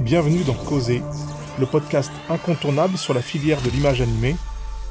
[0.00, 1.00] Bienvenue dans Causer,
[1.58, 4.36] le podcast incontournable sur la filière de l'image animée,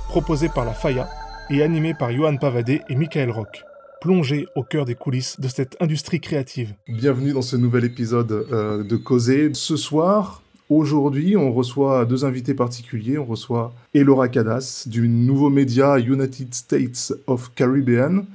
[0.09, 1.07] proposé par la FAYA
[1.51, 3.63] et animé par Johan Pavadé et Michael Rock.
[4.01, 6.73] Plongez au cœur des coulisses de cette industrie créative.
[6.87, 9.51] Bienvenue dans ce nouvel épisode euh, de Causer.
[9.53, 13.19] Ce soir, aujourd'hui, on reçoit deux invités particuliers.
[13.19, 18.25] On reçoit Elora Cadas du nouveau média United States of Caribbean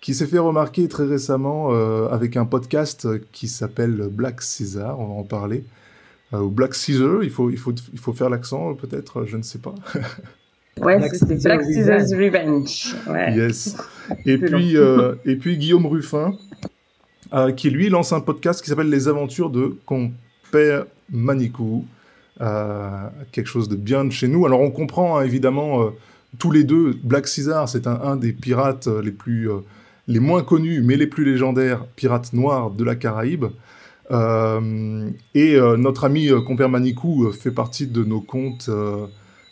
[0.00, 5.06] qui s'est fait remarquer très récemment euh, avec un podcast qui s'appelle Black Caesar, on
[5.06, 5.64] va en parler.
[6.34, 9.42] Euh, ou Black Caesar, il faut, il faut, il faut faire l'accent peut-être, je ne
[9.42, 9.74] sais pas.
[10.80, 12.94] Ouais, c'est Black Caesar's Revenge.
[13.08, 13.34] Ouais.
[13.34, 13.76] Yes.
[14.26, 16.34] Et puis, euh, et puis Guillaume Ruffin,
[17.32, 21.84] euh, qui lui lance un podcast qui s'appelle Les Aventures de Compère Manicou.
[22.40, 24.44] Euh, quelque chose de bien de chez nous.
[24.44, 25.92] Alors on comprend hein, évidemment
[26.38, 26.98] tous les deux.
[27.04, 29.48] Black Caesar, c'est un, un, des pirates les plus,
[30.08, 33.44] les moins connus, mais les plus légendaires pirates noirs de la Caraïbe.
[34.10, 38.70] Euh, et euh, notre ami euh, Compère Manicou fait partie de nos contes,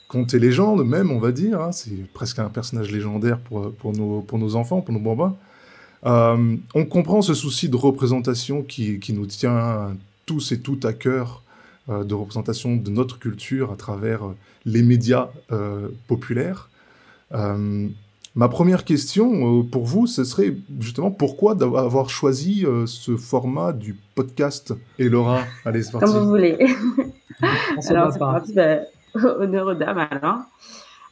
[0.09, 1.61] contes et légendes, même, on va dire.
[1.61, 1.73] Hein.
[1.73, 5.37] C'est presque un personnage légendaire pour, pour, nos, pour nos enfants, pour nos bambins.
[6.03, 11.43] on comprend ce souci de représentation qui, qui, nous tient tous et toutes à cœur,
[11.89, 14.21] de représentation de notre culture à travers
[14.65, 15.29] les médias
[16.07, 16.69] populaires.
[18.37, 23.73] Ma première question euh, pour vous, ce serait justement pourquoi avoir choisi euh, ce format
[23.73, 24.73] du podcast?
[25.01, 26.07] Et Laura, allez, c'est parti.
[26.07, 26.57] Comme vous voulez.
[27.89, 30.43] alors, c'est parti, ben, honneur aux dames alors.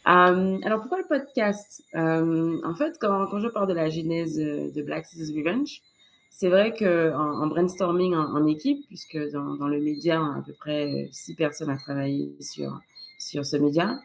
[0.06, 1.82] Euh, alors, pourquoi le podcast?
[1.92, 5.82] En fait, quand, quand, je parle de la genèse de Black Seas Revenge,
[6.30, 10.42] c'est vrai qu'en en, brainstorming en, équipe, puisque dans, dans, le média, on a à
[10.42, 12.78] peu près six personnes à travailler sur,
[13.18, 13.98] sur ce média,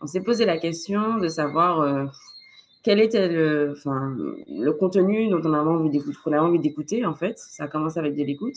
[0.00, 2.08] on s'est posé la question de savoir
[2.84, 4.14] quel était le, enfin,
[4.46, 7.38] le contenu dont on avait envie d'écouter, qu'on avait envie d'écouter en fait.
[7.38, 8.56] Ça a commencé avec de l'écoute.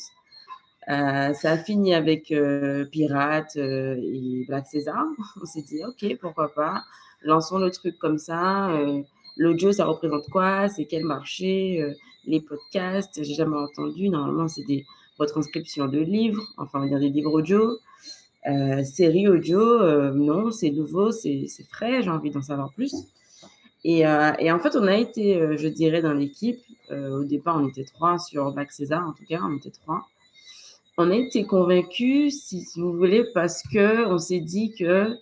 [0.90, 5.06] Euh, ça a fini avec euh, Pirate euh, et Black César.
[5.42, 6.84] On s'est dit, ok, pourquoi pas,
[7.24, 8.70] lançons le truc comme ça.
[8.72, 9.02] Euh,
[9.38, 10.68] l'audio, ça représente quoi?
[10.68, 11.96] C'est quel marché?
[12.26, 14.10] Les podcasts, j'ai jamais entendu.
[14.10, 14.86] Normalement, c'est des
[15.20, 17.78] retranscriptions de livres, enfin, on va dire des livres audio.
[18.84, 22.94] séries audio, non, c'est nouveau, c'est frais, j'ai envie d'en savoir plus.
[23.90, 26.60] Et, euh, et, en fait, on a été, euh, je dirais, dans l'équipe.
[26.92, 30.06] Euh, au départ, on était trois sur Bac César, en tout cas, on était trois.
[30.98, 35.16] On a été convaincus, si, vous voulez, parce que on s'est dit que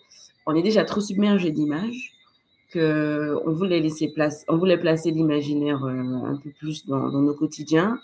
[0.47, 2.15] on est déjà trop submergé d'images,
[2.71, 7.99] que on voulait place, voulait placer l'imaginaire un peu plus dans, dans, nos quotidiens,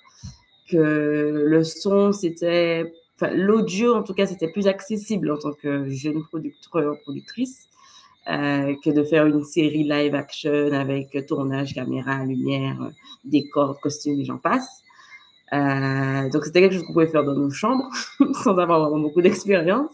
[0.69, 5.89] que le son, c'était, enfin, l'audio, en tout cas, c'était plus accessible en tant que
[5.89, 7.67] jeune producteur, productrice
[8.29, 12.91] euh, que de faire une série live action avec tournage, caméra, lumière,
[13.25, 14.83] décor, costume et j'en passe.
[15.53, 17.89] Euh, donc c'était quelque chose qu'on pouvait faire dans nos chambres
[18.43, 19.91] sans avoir vraiment beaucoup d'expérience.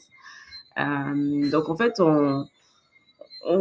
[0.77, 2.45] Euh, donc en fait, on,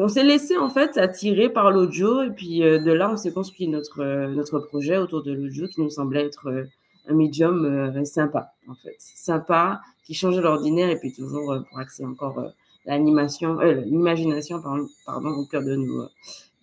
[0.09, 3.69] s'est laissé en fait attirer par l'audio et puis euh, de là on s'est construit
[3.69, 4.03] notre
[4.35, 6.67] notre projet autour de l'audio qui nous semblait être
[7.09, 12.53] un médium sympa en fait, sympa qui changeait l'ordinaire et puis toujours pour accéder encore
[12.87, 16.09] l'animation, euh, l'imagination, pardon, pardon, au cœur de nos,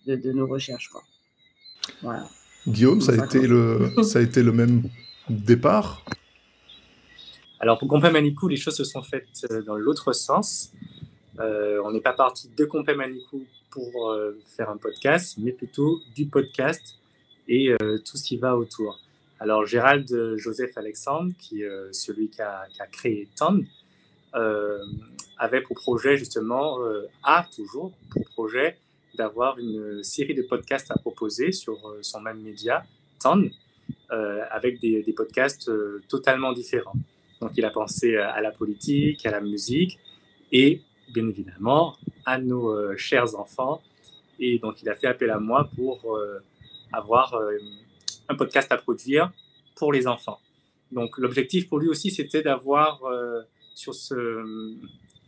[0.06, 0.88] de, de nos recherches.
[0.88, 1.02] Quoi.
[2.02, 2.26] Voilà.
[2.66, 4.82] Guillaume, ça a, été le, ça a été le même
[5.28, 6.02] départ?
[7.60, 10.72] Alors, pour Compé Manicou, les choses se sont faites euh, dans l'autre sens.
[11.40, 16.00] Euh, on n'est pas parti de Compé Manicou pour euh, faire un podcast, mais plutôt
[16.14, 16.98] du podcast
[17.48, 18.98] et euh, tout ce qui va autour.
[19.40, 23.62] Alors, Gérald Joseph Alexandre, qui est celui qui a, qui a créé TON,
[25.44, 28.78] avait pour projet justement, euh, a toujours pour projet
[29.14, 32.84] d'avoir une série de podcasts à proposer sur euh, son même média,
[33.22, 33.48] TON,
[34.10, 35.70] euh, avec des podcasts
[36.08, 36.96] totalement différents.
[37.40, 39.98] Donc il a pensé à la politique, à la musique
[40.50, 40.80] et
[41.12, 43.82] bien évidemment à nos chers enfants.
[44.38, 46.18] Et donc il a fait appel à moi pour
[46.92, 47.38] avoir
[48.28, 49.30] un podcast à produire
[49.74, 50.38] pour les enfants.
[50.92, 53.00] Donc l'objectif pour lui aussi, c'était d'avoir
[53.74, 54.16] sur ce,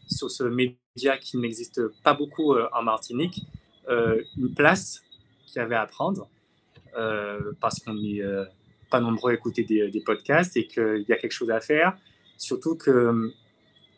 [0.06, 0.76] sur ce média
[1.20, 3.43] qui n'existe pas beaucoup euh, en Martinique,
[3.88, 5.03] euh, une place
[5.47, 6.29] qu'il y avait à prendre
[6.97, 8.20] euh, parce qu'on n'est
[8.91, 11.97] pas nombreux à écouter des, podcasts et qu'il y a quelque chose à faire.
[12.38, 13.32] Surtout que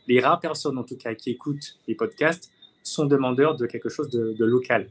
[0.07, 2.51] les rares personnes, en tout cas, qui écoutent les podcasts
[2.83, 4.89] sont demandeurs de quelque chose de, local.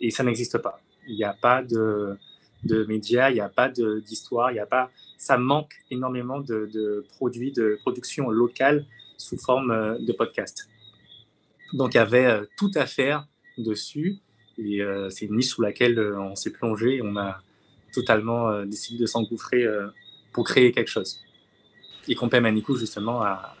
[0.00, 0.80] Et ça n'existe pas.
[1.08, 2.16] Il n'y a pas de,
[2.64, 4.90] de médias, il n'y a pas d'histoire, il n'y a pas.
[5.18, 8.86] Ça manque énormément de, de, produits, de production locale
[9.20, 10.68] sous forme euh, de podcast.
[11.72, 13.26] Donc il y avait euh, tout à faire
[13.58, 14.18] dessus
[14.58, 17.40] et euh, c'est une niche sous laquelle on s'est plongé on a
[17.92, 19.66] totalement décidé de s'engouffrer
[20.32, 21.20] pour créer quelque chose.
[22.06, 23.56] Et Compé Manicou justement a,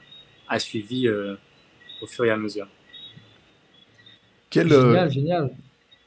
[0.48, 2.68] a suivi au fur et à mesure.
[4.48, 5.50] Quelle, génial, génial.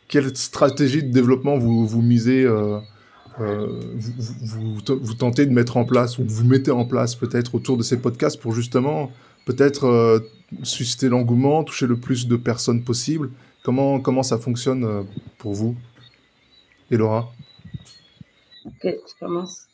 [0.08, 2.48] Quelle stratégie de développement vous, vous misez
[3.38, 7.84] vous, vous, tentez de mettre en place ou vous mettez en place peut-être autour de
[7.84, 9.12] ces podcasts pour justement
[9.46, 10.24] peut-être
[10.64, 13.30] susciter l'engouement, toucher le plus de personnes possible
[13.64, 15.08] Comment, comment ça fonctionne
[15.38, 15.76] pour vous
[16.92, 17.32] et Laura?
[18.66, 19.68] Ok, je commence.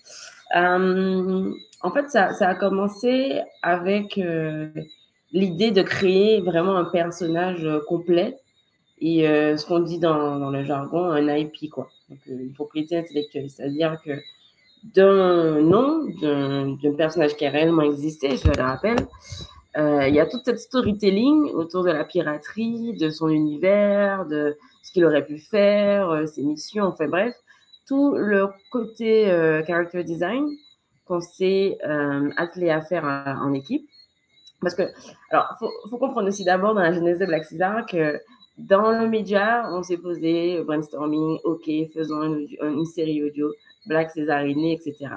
[0.56, 4.70] Euh, en fait, ça, a commencé avec euh,
[5.32, 8.38] l'idée de créer vraiment un personnage euh, complet
[9.02, 11.90] et ce qu'on dit dans, le jargon, un IP, quoi.
[12.28, 13.50] Une propriété intellectuelle.
[13.50, 14.12] C'est-à-dire que
[14.94, 19.08] d'un nom, d'un personnage qui a réellement existé, je le rappelle,
[19.80, 24.92] il y a toute cette storytelling autour de la piraterie, de son univers, de ce
[24.92, 27.36] qu'il aurait pu faire, ses missions, enfin bref,
[27.90, 30.48] tout le côté euh, character design
[31.06, 33.90] qu'on s'est euh, attelé à faire en, équipe.
[34.62, 34.84] Parce que,
[35.32, 38.20] alors, faut, faut comprendre aussi d'abord dans la genèse de Black Caesar que
[38.60, 43.52] dans le média, on s'est posé brainstorming, ok, faisons une, série audio,
[43.88, 45.16] Black Caesar est né, etc.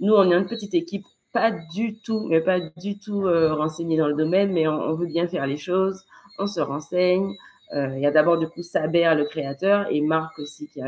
[0.00, 3.96] Nous, on est une petite équipe, pas du tout, mais pas du tout euh, renseignée
[3.96, 6.04] dans le domaine, mais on, on, veut bien faire les choses,
[6.38, 7.34] on se renseigne,
[7.74, 10.80] euh, il y a d'abord du coup Saber, le créateur, et Marc aussi qui,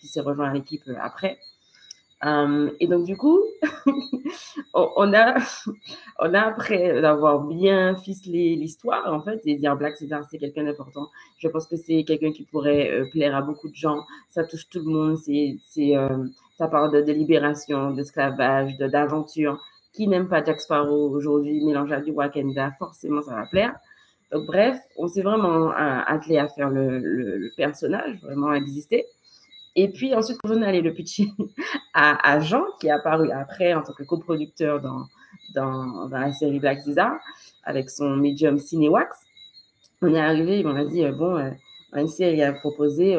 [0.00, 1.38] qui s'est rejoint à l'équipe euh, après.
[2.24, 3.40] Euh, et donc du coup,
[4.74, 5.34] on, a,
[6.20, 10.64] on a après d'avoir bien ficelé l'histoire en fait et dire Black César c'est quelqu'un
[10.64, 11.08] d'important.
[11.38, 14.04] Je pense que c'est quelqu'un qui pourrait plaire à beaucoup de gens.
[14.28, 15.18] Ça touche tout le monde.
[15.18, 15.94] C'est, c'est,
[16.58, 19.60] ça parle de, de libération, d'esclavage, d'aventure.
[19.92, 23.74] Qui n'aime pas Jack Sparrow aujourd'hui mélangé à du Wakanda, forcément ça va plaire
[24.40, 29.06] bref, on s'est vraiment euh, attelé à faire le, personnage, vraiment exister.
[29.74, 31.28] Et puis ensuite, on est allé le pitcher
[31.94, 35.06] à, Jean, qui est apparu après en tant que coproducteur dans,
[35.54, 37.18] dans, la série Black Caesar,
[37.64, 39.16] avec son medium Cinewax.
[40.02, 41.50] On est arrivé, on a dit, euh, bon, euh,
[41.94, 43.18] une série à proposer,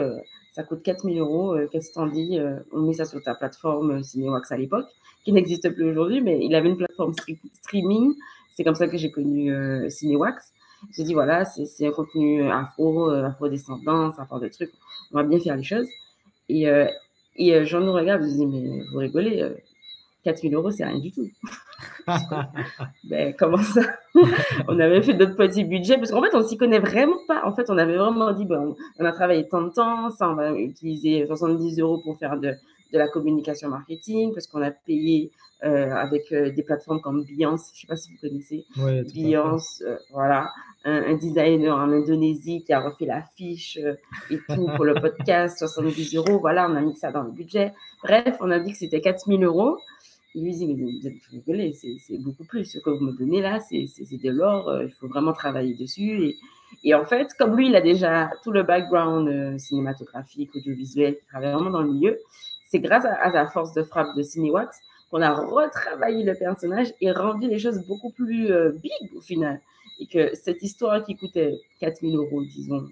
[0.51, 2.39] ça coûte 4000 euros, qu'est-ce que t'en dis
[2.71, 4.87] On met ça sur ta plateforme Cinewax à l'époque,
[5.23, 7.13] qui n'existe plus aujourd'hui, mais il avait une plateforme
[7.61, 8.13] streaming.
[8.51, 9.51] C'est comme ça que j'ai connu
[9.89, 10.53] Cinewax.
[10.91, 14.71] J'ai dit, voilà, c'est un contenu afro, euh, afro-descendant, ça parle de trucs,
[15.11, 15.87] on va bien faire les choses.
[16.49, 16.87] Et, euh,
[17.35, 19.49] et euh, Jean nous regarde, je dis, mais vous rigolez,
[20.23, 21.29] 4000 euros, c'est rien du tout.
[23.05, 23.81] ben, comment ça?
[24.67, 27.43] On avait fait d'autres petits budgets, parce qu'en fait, on s'y connaît vraiment pas.
[27.45, 30.35] En fait, on avait vraiment dit, bon, on a travaillé tant de temps, ça, on
[30.35, 32.53] va utiliser 70 euros pour faire de,
[32.93, 35.31] de la communication marketing, parce qu'on a payé
[35.61, 40.49] avec des plateformes comme Beyoncé, je ne sais pas si vous connaissez, ouais, Beyoncé, voilà,
[40.85, 43.95] un, designer en Indonésie qui a refait l'affiche euh,
[44.29, 46.39] et tout pour le podcast, 70 euros.
[46.39, 47.73] Voilà, on a mis ça dans le budget.
[48.03, 49.77] Bref, on a dit que c'était 4000 euros.
[50.35, 52.65] Il lui dit, mais vous c'est beaucoup plus.
[52.65, 54.67] Ce que vous me donnez là, c'est de l'or.
[54.67, 56.23] Euh, il faut vraiment travailler dessus.
[56.23, 56.37] Et,
[56.83, 61.27] et, en fait, comme lui, il a déjà tout le background euh, cinématographique, audiovisuel, il
[61.27, 62.17] travaille vraiment dans le milieu.
[62.73, 64.79] C'est grâce à, la force de frappe de Cinewax
[65.11, 69.61] qu'on a retravaillé le personnage et rendu les choses beaucoup plus big au final
[69.99, 72.87] et que cette histoire qui coûtait 4000 euros, disons,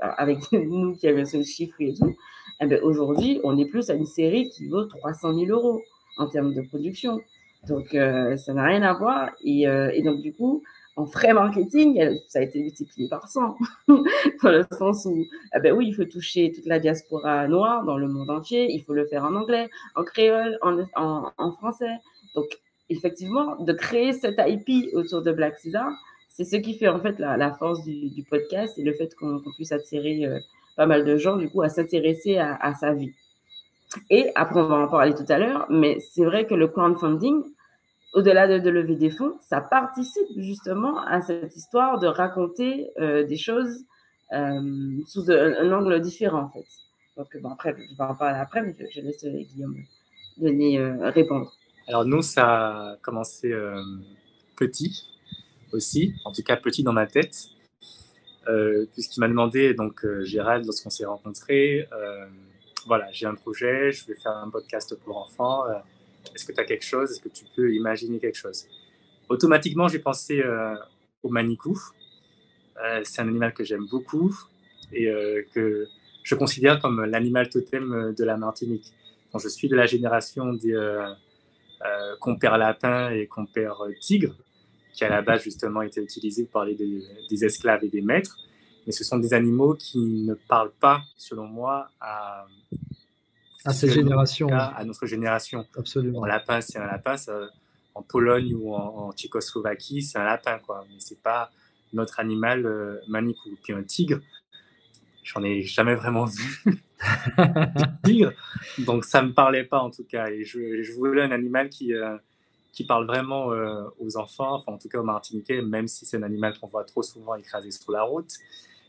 [0.00, 2.16] avec nous qui avions ce chiffre et tout,
[2.60, 5.82] eh ben, aujourd'hui, on est plus à une série qui vaut 300 000 euros
[6.18, 7.20] en termes de production.
[7.68, 9.30] Donc, euh, ça n'a rien à voir.
[9.44, 10.64] Et, euh, et, donc, du coup,
[10.96, 13.56] en frais marketing, ça a été multiplié par 100.
[13.88, 15.24] dans le sens où,
[15.56, 18.70] eh ben oui, il faut toucher toute la diaspora noire dans le monde entier.
[18.70, 21.96] Il faut le faire en anglais, en créole, en français.
[22.34, 22.46] Donc,
[22.90, 25.90] effectivement, de créer cette IP autour de Black Caesar,
[26.28, 29.72] c'est ce qui fait en fait la, force du, podcast et le fait qu'on puisse
[29.72, 30.38] attirer euh,
[30.76, 33.12] pas mal de gens du coup à s'intéresser à, sa vie.
[34.08, 37.42] Et après, on va en parler tout à l'heure, mais c'est vrai que le crowdfunding,
[38.12, 43.36] au-delà de, lever des fonds, ça participe justement à cette histoire de raconter euh, des
[43.36, 43.84] choses
[44.32, 44.60] euh,
[45.06, 46.66] sous un, angle différent en fait.
[47.16, 49.76] Donc bon, après, je vais en parler après, mais je, laisse Guillaume
[50.38, 51.52] donner, répondre.
[51.88, 53.54] Alors nous, ça a commencé
[54.56, 55.06] petit
[55.72, 57.48] aussi, en tout cas petit dans ma tête,
[58.48, 62.26] euh, puisqu'il m'a demandé, donc euh, Gérald, lorsqu'on s'est rencontrés, euh,
[62.86, 65.64] voilà, j'ai un projet, je vais faire un podcast pour enfants,
[66.34, 68.66] est-ce que tu as quelque chose, est-ce que tu peux imaginer quelque chose?
[69.28, 70.42] Automatiquement, j'ai pensé
[71.22, 71.78] au manicou.
[73.04, 74.34] c'est un animal que j'aime beaucoup
[74.92, 75.06] et
[75.54, 75.86] que
[76.22, 78.92] je considère comme l'animal totem de la Martinique.
[79.38, 80.76] je suis de la génération des
[82.20, 84.36] compères lapins et compères tigres
[84.92, 86.76] qui à la base justement était utilisé pour parler
[87.30, 88.36] des esclaves et des maîtres.
[88.86, 92.46] Mais ce sont des animaux qui ne parlent pas, selon moi, à,
[93.64, 94.48] à cette génération.
[94.48, 95.66] À notre génération.
[95.76, 96.24] Absolument.
[96.24, 97.48] Un lapin, c'est un lapin, ça,
[97.94, 100.84] en Pologne ou en, Tchécoslovaquie, c'est un lapin, quoi.
[100.88, 101.50] Mais c'est pas
[101.92, 103.50] notre animal euh, Manikou.
[103.62, 104.20] Puis un tigre,
[105.22, 106.82] j'en ai jamais vraiment vu.
[108.04, 108.32] tigre,
[108.78, 110.28] donc ça me parlait pas en tout cas.
[110.28, 112.16] Et je, je voulais un animal qui euh,
[112.72, 116.16] qui parle vraiment euh, aux enfants, enfin en tout cas aux Martiniquais, même si c'est
[116.16, 118.30] un animal qu'on voit trop souvent écrasé sur la route.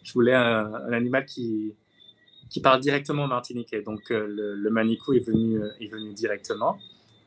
[0.04, 1.74] Je voulais un, animal qui
[2.54, 3.82] qui parle directement aux Martiniquais.
[3.82, 6.78] Donc le, le Manikou est venu est venu directement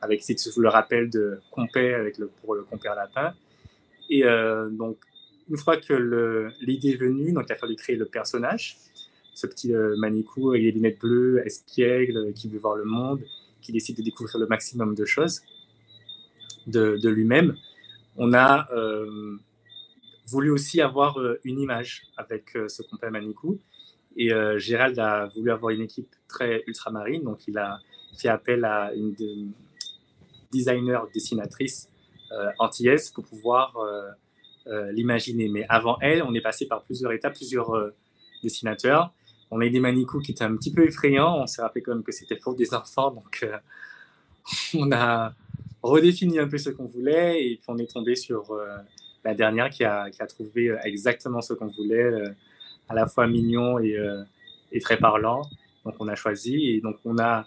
[0.01, 3.33] avec, si tu le rappel, de Compé avec pour le compère lapin.
[4.09, 4.97] Et euh, donc,
[5.49, 8.77] une fois que l'idée est venue, donc il a fallu créer le personnage,
[9.33, 13.21] ce petit euh, Manicou avec les lunettes bleues, espiègle, qui veut voir le monde,
[13.61, 15.41] qui décide de découvrir le maximum de choses
[16.67, 17.55] de, lui-même.
[18.17, 19.37] On a euh,
[20.25, 23.59] voulu aussi avoir une image avec ce compère Manicou.
[24.17, 27.79] Et Gérald a voulu avoir une équipe très ultramarine, donc il a
[28.17, 29.15] fait appel à une,
[30.51, 31.89] designer, dessinatrice
[32.31, 34.09] euh, antillaise pour pouvoir euh,
[34.67, 35.49] euh, l'imaginer.
[35.49, 37.91] Mais avant elle, on est passé par plusieurs étapes, plusieurs
[38.43, 39.13] dessinateurs.
[39.49, 41.37] On a eu des manicous qui étaient un petit peu effrayants.
[41.41, 43.11] On s'est rappelé quand même que c'était pour des enfants.
[43.11, 43.47] Donc,
[44.75, 45.33] on a
[45.81, 48.57] redéfini un peu ce qu'on voulait et puis on est tombé sur
[49.23, 52.11] la dernière qui a, trouvé exactement ce qu'on voulait,
[52.89, 53.97] à la fois mignon et,
[54.71, 55.43] et, très parlant.
[55.85, 57.45] Donc on a choisi et donc on a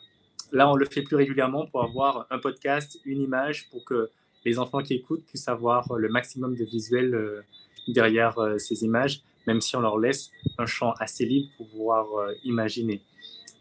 [0.53, 4.11] Là, on le fait plus régulièrement pour avoir un podcast, une image, pour que
[4.45, 7.43] les enfants qui écoutent puissent avoir le maximum de visuels euh,
[7.87, 12.07] derrière euh, ces images, même si on leur laisse un champ assez libre pour pouvoir
[12.17, 13.01] euh, imaginer.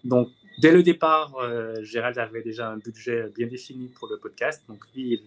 [0.03, 1.35] Donc, dès le départ,
[1.81, 4.63] Gérald avait déjà un budget bien défini pour le podcast.
[4.69, 5.21] Donc, lui,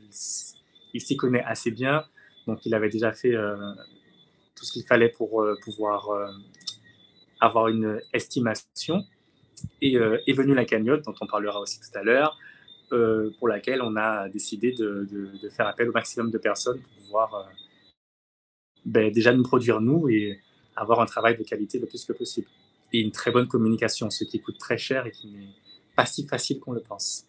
[0.94, 2.04] il, s'y connaît assez bien.
[2.46, 3.36] Donc, il avait déjà fait
[4.54, 6.08] tout ce qu'il fallait pour pouvoir
[7.42, 9.04] avoir une estimation.
[9.80, 12.38] Et euh, est venue la cagnotte, dont on parlera aussi tout à l'heure,
[12.92, 15.06] euh, pour laquelle on a décidé de,
[15.50, 17.42] faire appel au maximum de personnes pour pouvoir euh,
[18.84, 20.40] ben, déjà nous produire nous et
[20.76, 22.46] avoir un travail de qualité le plus que possible.
[22.92, 25.48] Et une très bonne communication, ce qui coûte très cher et qui n'est
[25.96, 27.26] pas si facile qu'on le pense.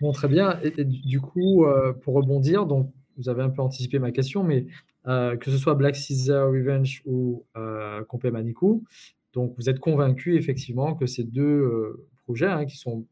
[0.00, 0.58] Bon, très bien.
[0.62, 1.66] Et, du coup,
[2.02, 4.66] pour rebondir, donc vous avez un peu anticipé ma question, mais
[5.04, 8.84] que ce soit Black Caesar Revenge ou euh, Compé Manikou,
[9.32, 13.06] donc, vous êtes convaincu effectivement que ces deux euh, projets, hein, qui sont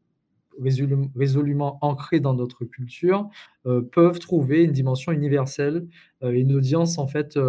[1.15, 3.29] résolument ancrés dans notre culture,
[3.65, 5.87] euh, peuvent trouver une dimension universelle
[6.21, 7.39] euh, et une audience en fait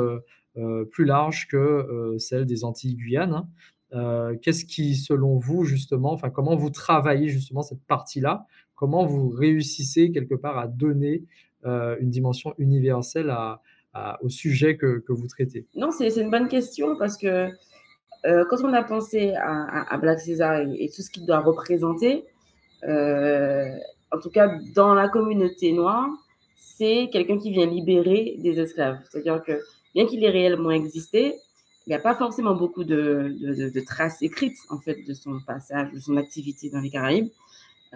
[0.90, 3.46] plus large que celle des Antilles-Guyane.
[3.92, 4.36] Hein.
[4.42, 8.46] Qu'est-ce qui, selon vous, justement, enfin, comment vous travaillez justement cette partie-là?
[8.74, 11.24] Comment vous réussissez quelque part à donner
[11.64, 13.30] une dimension universelle
[14.22, 17.50] au sujet que, vous traitez Non, c'est une bonne question parce que
[18.26, 22.24] euh, quand on a pensé à, Black Caesar et, tout ce qu'il doit représenter,
[22.86, 23.66] euh,
[24.12, 26.08] en tout cas dans la communauté noire,
[26.56, 28.98] c'est quelqu'un qui vient libérer des esclaves.
[29.10, 29.60] C'est-à-dire que
[29.94, 31.34] bien qu'il ait réellement existé,
[31.86, 35.98] il n'y a pas forcément beaucoup de, traces écrites en fait de son passage, de
[35.98, 37.30] son activité dans les Caraïbes,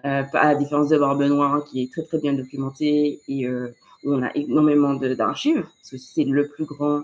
[0.05, 3.47] euh, à la différence de Barbe Noire qui est très très bien documenté et
[4.05, 7.03] où on a énormément d'archives, parce que c'est le plus grand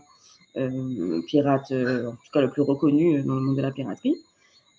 [0.57, 4.17] euh, pirate, euh, en tout cas le plus reconnu dans le monde de la piraterie.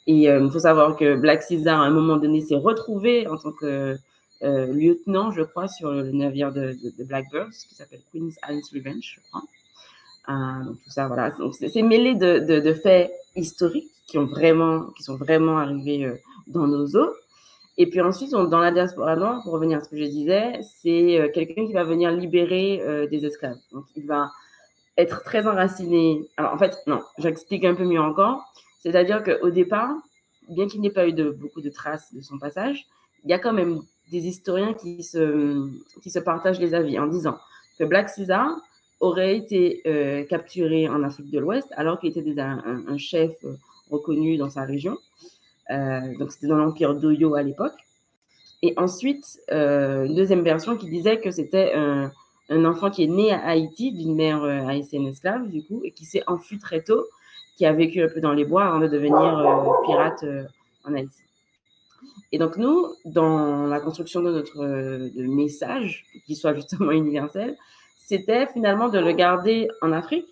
[0.07, 3.37] Et euh, il faut savoir que Black Caesar, à un moment donné, s'est retrouvé en
[3.37, 3.97] tant que
[4.43, 9.29] lieutenant, je crois, sur le navire de, de, Blackbirds, qui s'appelle Queen's Island's Revenge, je
[9.29, 10.63] crois.
[10.63, 11.31] donc tout ça, voilà.
[11.51, 16.11] c'est mêlé de, de, faits historiques qui, ont vraiment, qui sont vraiment arrivés
[16.47, 17.11] dans nos eaux.
[17.77, 21.31] Et puis ensuite, dans la diaspora noire, pour revenir à ce que je disais, c'est
[21.33, 23.57] quelqu'un qui va venir libérer des esclaves.
[23.71, 24.29] Donc il va
[24.97, 26.29] être très enraciné.
[26.37, 28.43] Alors en fait, non, j'explique un peu mieux encore.
[28.79, 29.95] C'est-à-dire qu'au départ,
[30.49, 32.85] bien qu'il n'ait pas eu beaucoup de traces de son passage,
[33.23, 37.37] il y a quand même des historiens qui se, partagent les avis en disant
[37.79, 38.49] que Black Caesar
[38.99, 43.55] aurait été euh, capturé en Afrique de l'Ouest alors qu'il était déjà un, chef euh,
[43.89, 44.97] reconnu dans sa région.
[45.69, 47.77] Euh, donc c'était dans l'empire d'Oyo à l'époque.
[48.63, 51.73] Et ensuite, une deuxième version qui disait que c'était
[52.51, 55.91] un, enfant qui est né à Haïti d'une mère euh, haïtienne esclave, du coup, et
[55.91, 57.05] qui s'est enfui très tôt,
[57.55, 60.43] qui a vécu un peu dans les bois avant de devenir euh, pirate euh,
[60.83, 61.21] en Haïti.
[62.31, 64.63] Et donc, nous, dans la construction de notre
[65.15, 67.57] message, qui soit justement universel,
[67.97, 70.27] c'était finalement de le garder en Afrique,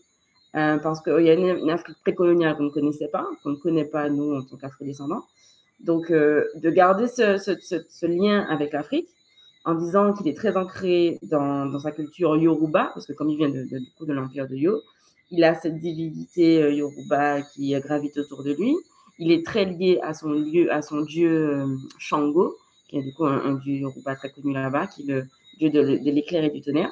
[0.54, 4.10] parce qu'il y a une, Afrique précoloniale qu'on ne connaissait pas, qu'on ne connaît pas,
[4.10, 5.26] nous, en tant qu'afro-descendants.
[5.80, 9.08] Donc, de garder ce, lien avec l'Afrique,
[9.66, 13.50] en disant qu'il est très ancré dans, sa culture yoruba, parce que comme il vient
[13.50, 14.82] de, de, l'empire de Yo,
[15.32, 18.76] il a cette divinité euh, yoruba qui gravite autour de lui.
[19.20, 20.70] Il est très lié à son, dieu
[21.30, 22.56] euh, Shango,
[22.88, 25.26] qui est du coup un, dieu yoruba très connu là-bas, qui le
[25.60, 26.92] dieu de, l'éclair et du tonnerre.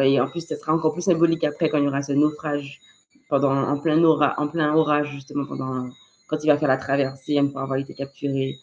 [0.00, 2.80] Et en plus, ce sera encore plus symbolique après quand il y aura ce naufrage
[3.28, 5.88] pendant, en, plein orage, justement, pendant,
[6.28, 8.58] quand il va faire la traversée pour avoir été capturé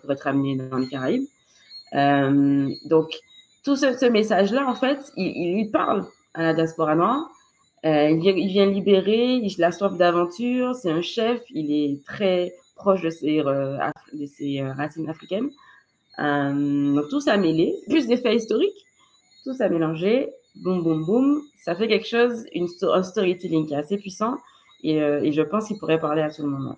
[0.00, 1.26] pour être amené dans les Caraïbes.
[1.92, 3.20] donc,
[3.64, 7.30] tout ce, message-là, en fait, il, lui parle à la diaspora noire.
[7.84, 13.02] Euh, il, vient, libérer, il a soif d'aventure, c'est un chef, il est très proche
[13.02, 15.50] de ses, euh, euh, racines africaines.
[16.18, 18.86] donc tout ça mêlé, plus des faits historiques,
[19.42, 23.78] tout ça mélangé, boum, boum, boum, ça fait quelque chose, une, un storytelling qui est
[23.78, 24.36] assez puissant
[24.82, 26.76] et, et je pense qu'il pourrait parler à tout le monde.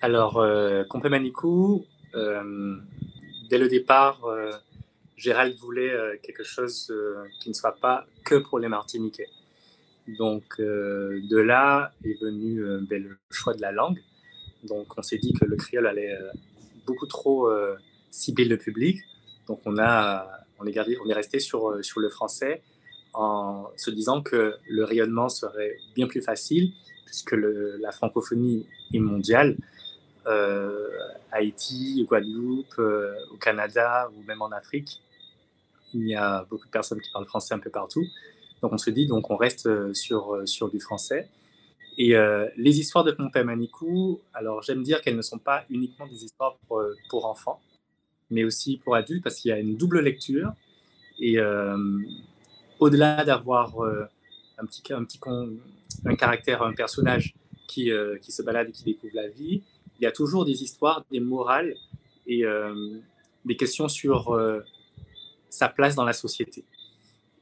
[0.00, 1.84] Alors, euh, Manikou,
[2.14, 4.20] dès le départ,
[5.20, 9.28] Gérald voulait euh, quelque chose euh, qui ne soit pas que pour les Martiniquais.
[10.18, 14.00] Donc euh, de là est venu ben, le choix de la langue.
[14.64, 16.16] Donc on s'est dit que le créole allait
[16.86, 17.48] beaucoup trop
[18.10, 18.98] cibler le public.
[19.46, 20.26] Donc on, a,
[20.60, 22.62] on, est, on est resté sur, sur le français
[23.12, 26.72] en se disant que le rayonnement serait bien plus facile
[27.06, 29.56] puisque la francophonie est mondiale.
[31.32, 35.00] Haïti, Guadeloupe, au Canada ou même en Afrique
[35.94, 38.04] il y a beaucoup de personnes qui parlent français un peu partout.
[38.62, 41.28] Donc on se dit, donc on reste euh, sur, euh, du français.
[41.98, 46.06] Et euh, les histoires de Pompé Manicou, alors j'aime dire qu'elles ne sont pas uniquement
[46.06, 46.56] des histoires
[47.08, 47.60] pour enfants,
[48.30, 50.52] mais aussi pour adultes, parce qu'il y a une double lecture.
[51.18, 51.38] Et
[52.78, 53.74] au-delà d'avoir
[54.58, 55.20] un petit, un petit
[56.06, 57.34] un caractère, un personnage
[57.68, 57.90] qui,
[58.22, 59.62] qui se balade et qui découvre la vie,
[59.98, 61.74] il y a toujours des histoires, des morales
[62.26, 62.42] et
[63.44, 64.34] des questions sur
[65.50, 66.64] sa place dans la société.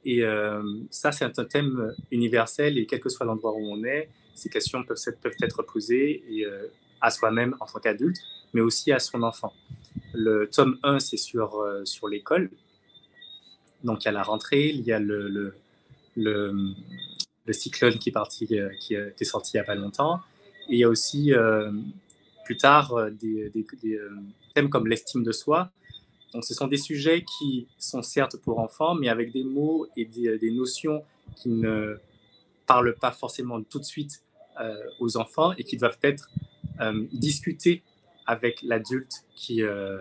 [0.04, 4.09] Et euh, ça, c'est un thème universel et quel que soit l'endroit où on est,
[4.35, 6.68] ces questions peuvent être, peuvent être posées euh,
[7.00, 8.18] à soi-même en tant qu'adulte,
[8.54, 9.52] mais aussi à son enfant.
[10.14, 12.50] Le tome 1, c'est sur, euh, sur l'école.
[13.85, 15.55] Donc, a la rentrée, il y a le, le,
[16.17, 16.52] le,
[17.47, 18.47] le cyclone qui est, parti,
[18.81, 20.21] qui est sorti il n'y a pas longtemps.
[20.69, 21.32] Et il y a aussi,
[22.45, 24.00] plus tard, des, des, des
[24.54, 25.71] thèmes comme l'estime de soi,
[26.32, 30.04] donc, ce sont des sujets qui sont certes pour enfants, mais avec des mots et
[30.04, 31.02] des, notions
[31.37, 31.99] qui ne
[32.67, 34.23] parlent pas forcément tout de suite
[34.61, 36.30] euh, aux enfants et qui doivent être
[36.80, 37.82] euh, discutés
[38.28, 39.99] avec l'adulte qui, euh,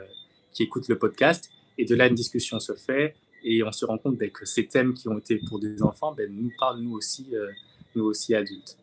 [0.51, 1.49] qui écoute le podcast.
[1.79, 4.67] Et de là, une discussion se fait et on se rend compte ben, que ces
[4.67, 7.33] thèmes qui ont été pour des enfants ben, nous parlent nous aussi,
[7.95, 8.77] nous aussi adultes.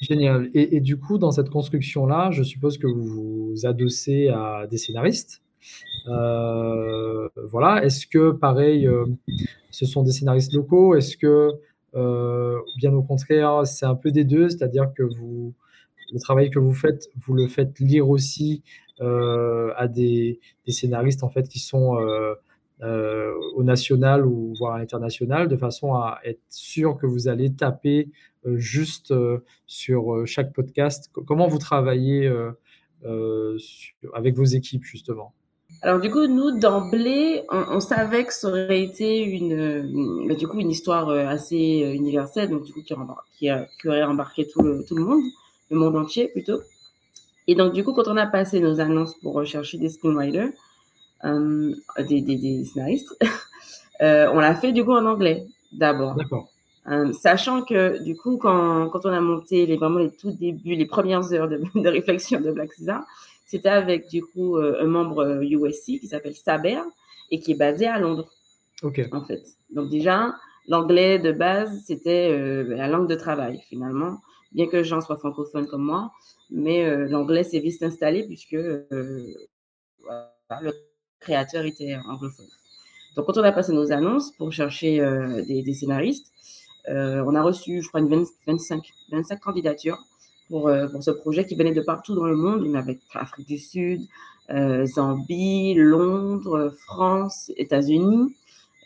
[0.00, 0.48] Génial.
[0.54, 5.42] Et, du coup, dans cette construction-là, je suppose que vous vous adossez à des scénaristes
[6.06, 7.84] euh, voilà.
[7.84, 9.06] Est-ce que, pareil, euh,
[9.70, 10.94] ce sont des scénaristes locaux?
[10.94, 11.52] Est-ce que,
[11.94, 15.54] euh, bien au contraire, c'est un peu des deux, c'est-à-dire que vous,
[16.12, 18.62] le travail que vous faites, vous le faites lire aussi
[19.00, 21.96] à des, scénaristes en fait qui sont
[22.80, 28.08] au national ou voire à l'international, de façon à être sûr que vous allez taper
[28.54, 29.14] juste
[29.66, 31.10] sur chaque podcast.
[31.12, 32.28] Comment vous travaillez
[34.14, 35.32] avec vos équipes justement?
[35.82, 40.58] Alors du coup, nous d'emblée, on, savait que ça aurait été une, bah, du coup
[40.58, 42.94] une histoire euh, assez euh, universelle, donc du coup qui,
[43.86, 45.22] aurait embarqué tout le monde,
[45.70, 46.60] le monde entier plutôt.
[47.48, 50.50] Et donc du coup, quand on a passé nos annonces pour rechercher des screenwriters,
[51.24, 53.16] euh, des, des, des, scénaristes,
[54.02, 56.14] euh, on l'a fait du coup en anglais d'abord.
[56.14, 56.48] D'accord.
[56.88, 60.74] Euh, sachant que du coup, quand, quand on a monté les, vraiment les tout débuts,
[60.74, 63.04] les premières heures de, de réflexion de Black Caesar,
[63.46, 66.80] c'était avec du coup euh, un membre USC qui s'appelle Saber
[67.30, 68.28] et qui est basé à Londres.
[68.82, 69.00] Ok.
[69.12, 69.42] En fait.
[69.70, 70.34] Donc déjà,
[70.66, 74.20] l'anglais de base, c'était la langue de travail finalement,
[74.52, 76.12] bien que Jean soit francophone comme moi,
[76.50, 79.34] mais l'anglais s'est vite installé puisque le
[81.20, 82.46] créateur était anglophone.
[83.16, 85.00] Donc quand on a passé nos annonces pour chercher
[85.46, 86.32] des, scénaristes,
[86.88, 89.98] on a reçu, je crois, une 25, 25 candidatures
[90.48, 92.62] pour, euh, pour ce projet qui venait de partout dans le monde.
[92.64, 94.02] Il y avait Afrique du Sud,
[94.50, 98.34] euh, Zambie, Londres, France, États-Unis,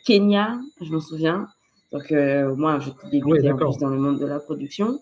[0.05, 1.49] Kenya, je me souviens.
[1.93, 5.01] Donc, euh, moi, je débutais en plus dans le monde de la production.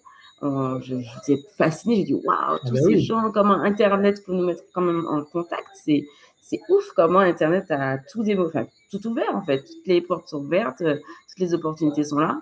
[0.83, 1.97] J'étais fascinée.
[1.97, 5.07] J'ai dit, waouh, ah tous bah ces gens, comment Internet peut nous mettre quand même
[5.07, 5.69] en contact.
[5.75, 6.07] C'est
[6.43, 9.59] c'est ouf comment Internet a tout, enfin, tout ouvert, en fait.
[9.59, 12.41] Toutes les portes sont ouvertes, toutes les opportunités sont là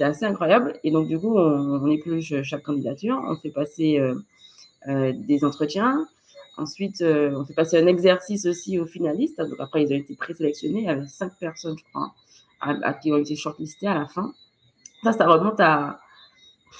[0.00, 0.80] c'est assez incroyable.
[0.82, 4.14] Et donc, du coup, on, épluche chaque candidature, on fait passer euh,
[4.88, 6.06] euh, des entretiens.
[6.56, 9.38] Ensuite, euh, on fait passer un exercice aussi aux finalistes.
[9.42, 10.80] Donc, après, ils ont été présélectionnés.
[10.80, 12.14] Il y avait cinq personnes, je crois,
[12.60, 14.32] à, qui ont été shortlistées à la fin.
[15.02, 16.00] Ça, ça remonte à,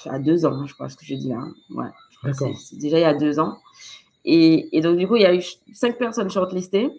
[0.06, 1.38] à deux ans, je crois, ce que je dis là.
[1.38, 1.54] Hein.
[1.70, 3.58] Ouais, c'est déjà il y a deux ans.
[4.24, 6.90] Et, et, donc, du coup, il y a eu cinq personnes shortlistées.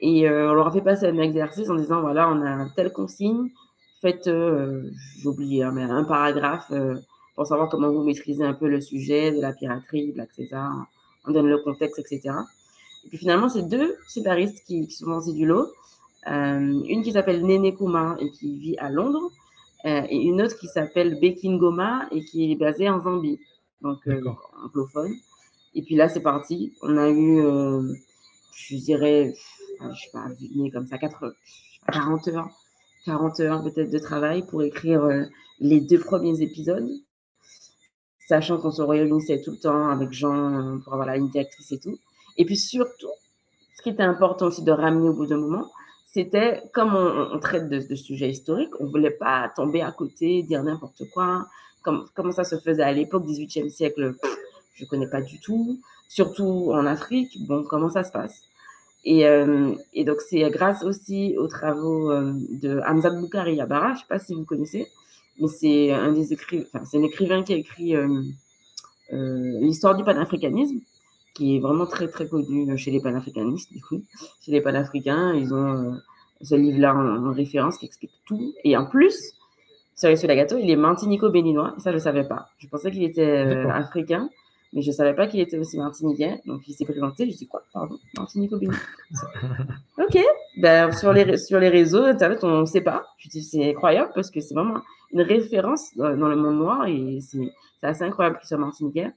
[0.00, 3.50] Et on leur a fait passer un exercice en disant voilà, on a telle consigne,
[4.00, 6.72] faites, j'ai oublié, hein, mais un paragraphe
[7.34, 10.72] pour savoir comment vous maîtrisez un peu le sujet de la piraterie, Black César,
[11.26, 12.34] on donne le contexte, etc.
[13.04, 15.68] Et puis finalement, c'est deux scénaristes qui, qui sont lancés du lot.
[16.26, 19.39] une qui s'appelle Nene Kuma et qui vit à Londres, euh,
[19.84, 23.40] et une autre qui s'appelle Bekin Goma et qui est basée en Zambie,
[23.80, 24.20] donc euh,
[24.64, 25.14] anglophone.
[25.74, 26.74] Et puis là, c'est parti.
[26.82, 27.82] On a eu, euh,
[28.54, 29.32] je dirais,
[29.80, 30.26] je sais pas,
[30.72, 31.34] comme ça, 4,
[31.92, 32.50] 40 heures,
[33.06, 35.08] 40 heures peut-être de travail pour écrire
[35.60, 36.90] les deux premiers épisodes,
[38.18, 41.78] sachant qu'on se réunissait tout le temps avec Jean pour avoir la ligne directrice et
[41.78, 41.98] tout.
[42.36, 43.08] Et puis surtout,
[43.76, 45.70] ce qui était important aussi de ramener au bout d'un moment,
[46.12, 50.62] c'était comme on, traite de, sujets historiques, on ne voulait pas tomber à côté, dire
[50.64, 51.46] n'importe quoi.
[51.82, 54.14] Comme, comment ça se faisait à l'époque, 18e siècle,
[54.74, 55.78] je ne connais pas du tout.
[56.08, 58.42] Surtout en Afrique, bon, comment ça se passe?
[59.04, 63.92] Et, euh, et, donc, c'est grâce aussi aux travaux euh, de Hamza Boukari Yabara, je
[63.92, 64.88] ne sais pas si vous connaissez,
[65.38, 68.22] mais c'est un des écrivains, c'est un écrivain qui a écrit euh,
[69.12, 70.80] l'histoire du panafricanisme
[71.34, 74.02] qui est vraiment très très connu chez les panafricanistes, du coup.
[74.44, 75.92] Chez les panafricains, ils ont euh,
[76.42, 78.54] ce livre-là en, référence qui explique tout.
[78.64, 79.34] Et en plus,
[79.94, 82.48] sur la gâteau, il est martinico-béninois, ça je ne savais pas.
[82.58, 84.30] Je pensais qu'il était euh, africain,
[84.72, 86.40] mais je ne savais pas qu'il était aussi martiniquais.
[86.46, 87.62] Donc il s'est présenté, je dis quoi?
[87.72, 88.80] Pardon, martinico-béninois.
[89.98, 90.18] ok,
[90.58, 93.04] ben, sur, les, sur les réseaux, Internet, on ne sait pas.
[93.18, 94.80] Je dis c'est incroyable parce que c'est vraiment
[95.12, 99.12] une référence dans, dans, le monde noir et c'est assez incroyable qu'il soit martiniquais.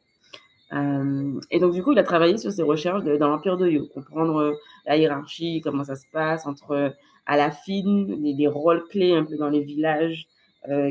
[0.74, 4.38] Euh, et donc, du coup, il a travaillé sur ses recherches dans l'Empire de comprendre
[4.38, 4.54] euh,
[4.86, 6.90] la hiérarchie, comment ça se passe entre, euh,
[7.26, 10.28] à la fine, les, rôles clés un peu dans les villages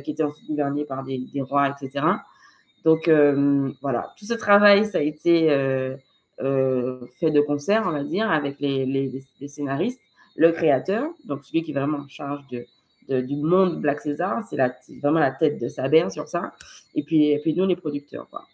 [0.04, 2.04] qui étaient ensuite gouvernés par des, rois, etc.
[2.84, 3.10] Donc,
[3.80, 5.46] voilà, tout ce travail, ça a été
[6.38, 10.00] fait de concert, on va dire, avec les, scénaristes,
[10.36, 14.56] le créateur, donc celui qui est vraiment en charge du monde Black César, c'est
[15.00, 16.52] vraiment la tête de Saber sur ça,
[16.94, 18.46] et puis, et puis nous, les producteurs, quoi.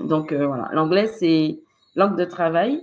[0.00, 1.58] Donc euh, voilà, l'anglais, c'est
[1.94, 2.82] langue de travail.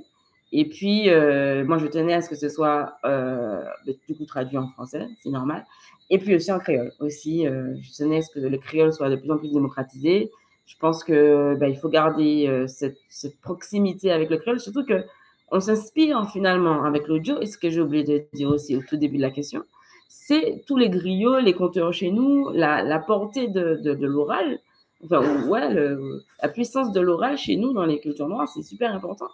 [0.54, 3.62] Et puis, euh, moi, je tenais à ce que ce soit euh,
[4.08, 5.66] du coup traduit en français, c'est normal.
[6.10, 6.94] Et puis aussi en créole.
[7.00, 10.32] Aussi, je tenais à ce que le créole soit de plus en plus démocratisé.
[10.66, 12.98] Je pense que bah, il faut garder cette,
[13.42, 15.04] proximité avec le créole, surtout que
[15.52, 17.42] on s'inspire finalement avec l'audio.
[17.42, 19.64] Et ce que j'ai oublié de dire aussi au tout début de la question,
[20.08, 24.60] c'est tous les griots, les compteurs chez nous, la, portée de l'oral
[25.04, 25.96] Enfin, ouais,
[26.42, 29.28] la puissance de l'oral chez nous dans les cultures noires, c'est super important.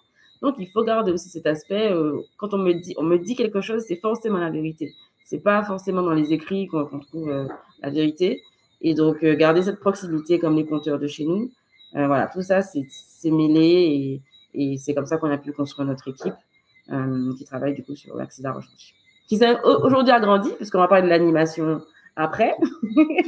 [0.44, 1.90] Donc, il faut garder aussi cet aspect.
[1.90, 4.94] Euh, quand on me dit, on me dit quelque chose, c'est forcément la vérité.
[5.24, 7.48] C'est pas forcément dans les écrits qu'on trouve euh,
[7.82, 8.44] la vérité.
[8.82, 11.50] Et donc, euh, garder cette proximité comme les conteurs de chez nous.
[11.94, 14.22] voilà, tout ça, c'est mêlé
[14.54, 16.36] et, et c'est comme ça qu'on a pu construire notre équipe
[17.38, 18.94] qui travaille du coup sur l'accident aujourd'hui.
[19.30, 21.82] Qui s'est aujourd'hui agrandi, puisqu'on va parler de l'animation
[22.16, 22.56] après.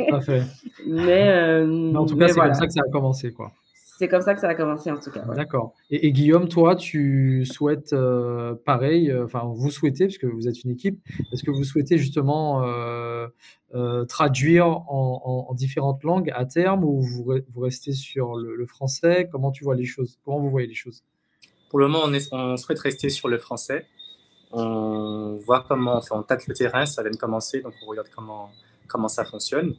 [0.10, 0.44] Tout fait.
[0.88, 3.52] Euh, mais, en tout cas, c'est comme ça que ça a commencé, quoi.
[3.74, 5.22] C'est comme ça que ça a commencé, en tout cas.
[5.36, 5.74] D'accord.
[5.90, 10.72] Et, Guillaume, toi, tu souhaites euh, pareil, euh, enfin, vous souhaitez, puisque vous êtes une
[10.72, 11.00] équipe,
[11.32, 12.62] est-ce que vous souhaitez justement
[14.08, 19.28] traduire en, différentes langues à terme ou vous, vous restez sur le, français?
[19.32, 20.20] Comment tu vois les choses?
[20.24, 21.04] Comment vous voyez les choses?
[21.70, 23.88] Pour le moment, on, est, on souhaite rester sur le français.
[24.52, 28.50] On voit comment, on tâte le terrain, ça vient de commencer, donc on regarde comment
[28.88, 29.76] comment ça fonctionne.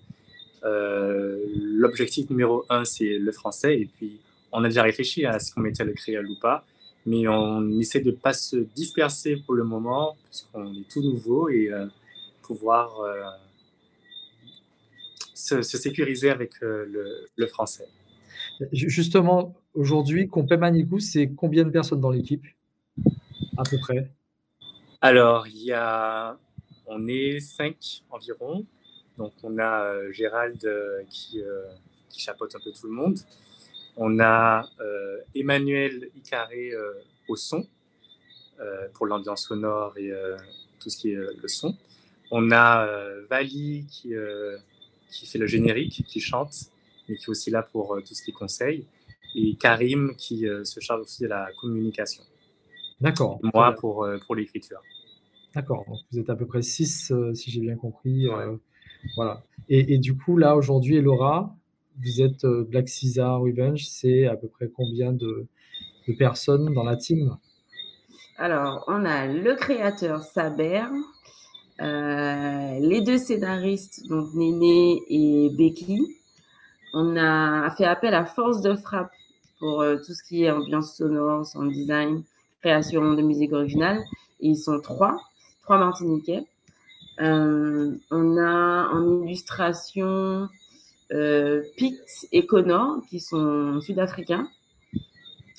[0.65, 3.79] Euh, l'objectif numéro un, c'est le français.
[3.81, 4.21] Et puis,
[4.53, 6.65] on a déjà réfléchi à ce qu'on mettait le créole ou pas.
[7.05, 11.49] Mais on essaie de ne pas se disperser pour le moment, puisqu'on est tout nouveau
[11.49, 11.87] et euh,
[12.43, 13.23] pouvoir euh,
[15.35, 17.87] se, sécuriser avec le, français.
[18.73, 22.45] Justement, aujourd'hui, Compé Manicou, c'est combien de personnes dans l'équipe
[23.57, 24.11] À peu près?
[25.01, 26.37] Alors, il y a,
[26.87, 28.67] on est cinq environ.
[29.19, 31.65] Donc on a euh, Gérald euh, qui, euh,
[32.11, 33.19] qui, chapeaute un peu tout le monde.
[33.97, 34.69] On a
[35.35, 36.71] Emmanuel Icaré
[37.29, 37.67] au son
[38.93, 40.13] pour l'ambiance sonore et
[40.79, 41.75] tout ce qui est le son.
[42.31, 42.87] On a
[43.31, 44.13] Vali qui,
[45.11, 46.55] qui fait le générique, qui chante,
[47.09, 48.87] mais qui est aussi là pour tout ce qui est conseil.
[49.35, 52.23] Et Karim qui se charge aussi de la communication.
[53.01, 53.41] D'accord.
[53.55, 54.83] Moi pour, pour l'écriture.
[55.55, 55.87] D'accord.
[56.13, 58.29] Vous êtes à peu près six, si j'ai bien compris.
[59.17, 59.43] Voilà.
[59.69, 61.55] Et, du coup, là, aujourd'hui, Laura,
[62.05, 65.47] vous êtes euh, Black Caesar Revenge, c'est à peu près combien de,
[66.19, 67.37] personnes dans la team?
[68.39, 70.85] Alors, on a le créateur Saber,
[71.81, 76.01] euh, les deux scénaristes, donc Néné et Becky.
[76.95, 79.11] On a fait appel à Force de Frappe
[79.59, 82.23] pour euh, tout ce qui est ambiance sonore, sound design,
[82.61, 83.99] création de musique originale.
[84.41, 85.17] Et ils sont trois.
[85.63, 86.45] trois Martiniquais.
[87.19, 90.49] On a en illustration
[91.77, 94.49] Pix et Connor, qui sont sud-africains.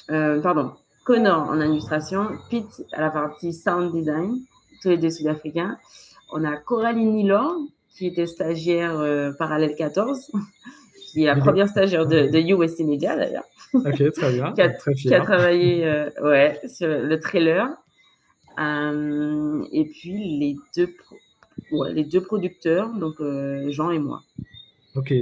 [0.08, 0.74] pardon,
[1.06, 4.40] Connor en illustration, Pete à la partie sound design,
[4.82, 5.78] tous les deux sud-africains.
[6.32, 7.56] On a Coraline Nilor,
[7.96, 10.32] qui était stagiaire parallèle 14,
[11.12, 13.46] qui est la première stagiaire de, de USC Media d'ailleurs.
[13.74, 14.54] Ok, très bien.
[14.54, 17.70] qui, a, qui, a, travaillé euh, ouais, sur le trailer.
[18.60, 20.94] Euh, et puis les deux,
[21.72, 24.24] ouais, les deux producteurs, donc euh, Jean et moi.
[24.96, 25.14] Ok,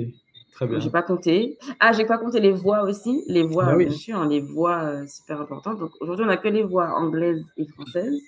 [0.54, 0.80] très bien.
[0.80, 1.58] J'ai pas compté.
[1.80, 3.24] Ah, j'ai pas compté les voix aussi.
[3.28, 5.80] Les voix, bah bien sûr, hein, les voix super importantes.
[5.80, 8.20] Donc aujourd'hui, on n'a que les voix anglaises et françaises.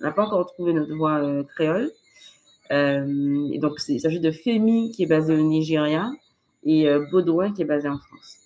[0.00, 1.20] On n'a pas encore trouvé notre voix
[1.54, 1.90] créole.
[2.70, 6.10] et donc, il s'agit de Femi qui est basé au Nigeria
[6.64, 8.38] et Baudouin qui est basé en France.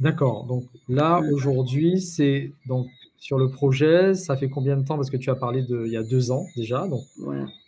[0.00, 0.44] D'accord.
[0.44, 2.88] Donc là, aujourd'hui, c'est donc
[3.20, 4.96] sur le projet, ça fait combien de temps?
[4.96, 6.88] Parce que tu as parlé de il y a deux ans déjà.
[6.88, 7.04] Donc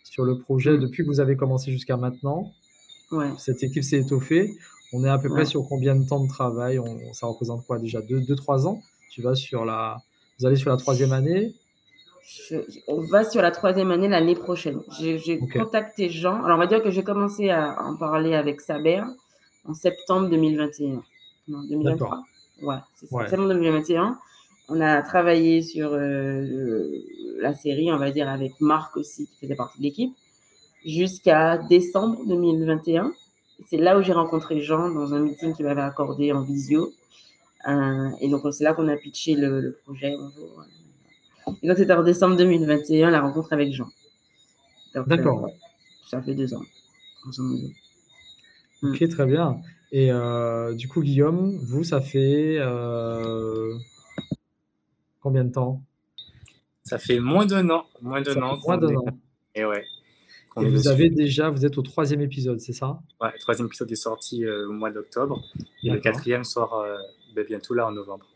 [0.03, 2.51] sur le projet, depuis que vous avez commencé jusqu'à maintenant,
[3.37, 4.51] cette équipe s'est étoffée.
[4.91, 6.79] On est à peu près sur combien de temps de travail?
[7.13, 8.01] Ça représente quoi déjà?
[8.01, 8.81] Deux, deux, trois ans?
[9.11, 10.01] Tu vas sur la,
[10.39, 11.53] vous allez sur la troisième année?
[12.87, 14.81] On va sur la troisième année l'année prochaine.
[14.99, 16.43] J'ai contacté Jean.
[16.43, 19.03] Alors, on va dire que j'ai commencé à en parler avec Saber
[19.65, 21.03] en septembre 2021.
[21.47, 22.23] 2023.
[22.63, 23.07] Ouais, c'est.
[23.07, 24.17] Septembre 2021.
[24.69, 26.87] On a travaillé sur euh,
[27.39, 30.13] la série, on va dire, avec Marc aussi, qui faisait partie de l'équipe,
[30.85, 33.13] jusqu'à décembre 2021.
[33.65, 36.93] C'est là où j'ai rencontré Jean dans un meeting qu'il m'avait accordé en visio.
[37.67, 40.15] Euh, et donc, c'est là qu'on a pitché le, projet.
[41.61, 43.89] Et donc, c'était en décembre 2021, la rencontre avec Jean.
[45.07, 45.45] D'accord.
[45.45, 45.49] Euh,
[46.07, 46.63] ça fait deux ans,
[48.83, 49.07] Ok, mm.
[49.09, 49.57] très bien.
[49.91, 50.09] Et
[50.75, 52.57] du coup, Guillaume, vous, ça fait
[55.23, 55.81] combien de temps?
[56.83, 57.85] Ça fait moins d'un an.
[58.01, 58.59] Moins d'un an.
[58.63, 59.05] Moins d'un an.
[59.55, 59.83] Et ouais.
[60.61, 62.99] Et vous avez déjà, vous êtes au troisième épisode, c'est ça?
[63.19, 65.41] Ouais, le troisième épisode est sorti euh, au mois d'octobre.
[65.81, 66.85] Et le quatrième sort
[67.35, 68.27] ben, bientôt là en novembre.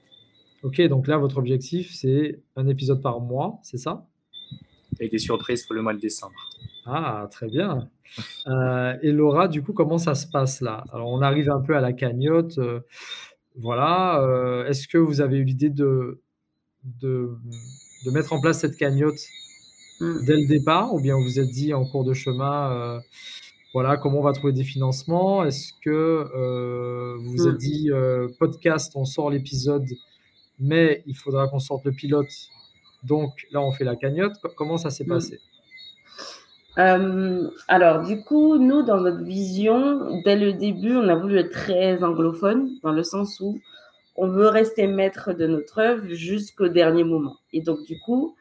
[0.64, 4.08] Ok, donc là, votre objectif, c'est un épisode par mois, c'est ça?
[5.00, 6.50] Et des surprises pour le mois de décembre.
[6.88, 7.90] Ah, très bien.
[8.48, 10.84] Euh, et Laura, du coup, comment ça se passe là?
[10.92, 12.58] Alors, on arrive un peu à la cagnotte.
[12.58, 12.80] Euh,
[13.56, 14.22] voilà.
[14.24, 16.22] Euh, est-ce que vous avez eu l'idée de,
[17.02, 17.30] de,
[18.12, 19.20] mettre en place cette cagnotte
[20.00, 20.26] mmh.
[20.26, 23.02] dès le départ Ou bien vous vous êtes dit en cours de chemin,
[23.74, 25.44] voilà, comment on va trouver des financements?
[25.44, 27.58] Est-ce que vous vous êtes mmh.
[27.58, 27.90] dit,
[28.40, 29.86] podcast, on sort l'épisode,
[30.60, 32.32] mais il faudra qu'on sorte le pilote
[33.04, 34.36] donc là, on fait la cagnotte.
[34.56, 35.08] Comment ça s'est mmh.
[35.08, 35.40] passé?
[36.78, 41.52] Euh, alors, du coup, nous, dans notre vision, dès le début, on a voulu être
[41.52, 43.60] très anglophone, dans le sens où
[44.18, 47.38] on veut rester maître de notre œuvre jusqu'au dernier moment.
[47.54, 48.36] Et donc, du coup,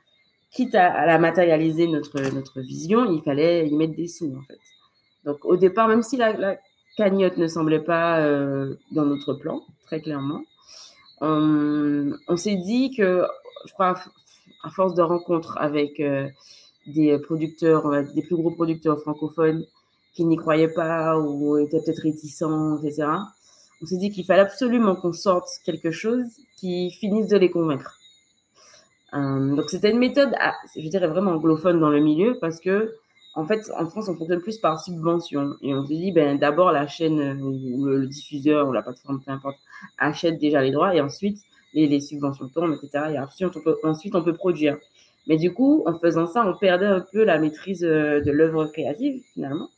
[0.51, 4.59] quitte à, la matérialiser notre, notre vision, il fallait y mettre des sous, en fait.
[5.25, 6.59] Donc, au départ, même si la,
[6.97, 10.43] cagnotte ne semblait pas euh, dans notre plan, très clairement,
[11.21, 13.27] on, s'est dit que,
[13.67, 13.95] je crois,
[14.63, 16.01] à force de rencontres avec...
[16.01, 16.29] Euh,
[16.87, 19.65] des producteurs, des plus gros producteurs francophones
[20.15, 23.09] qui n'y croyaient pas ou étaient peut-être réticents, etc.
[23.83, 26.25] On s'est dit qu'il fallait absolument qu'on sorte quelque chose
[26.57, 27.99] qui finisse de les convaincre.
[29.15, 30.35] Euh, donc c'était une méthode,
[30.77, 32.97] je dirais vraiment anglophone dans le milieu parce que
[33.35, 36.73] en fait en France on fonctionne plus par subvention et on se dit ben d'abord
[36.73, 39.59] la chaîne ou le, diffuseur ou la plateforme peu importe
[39.99, 41.39] achète déjà les droits et ensuite
[41.73, 44.77] les, subventions tombent etc et ensuite on peut, produire.
[45.27, 48.67] Mais du coup, en faisant ça, on perdait un peu la maîtrise euh, de l'œuvre
[48.67, 49.71] créative, finalement,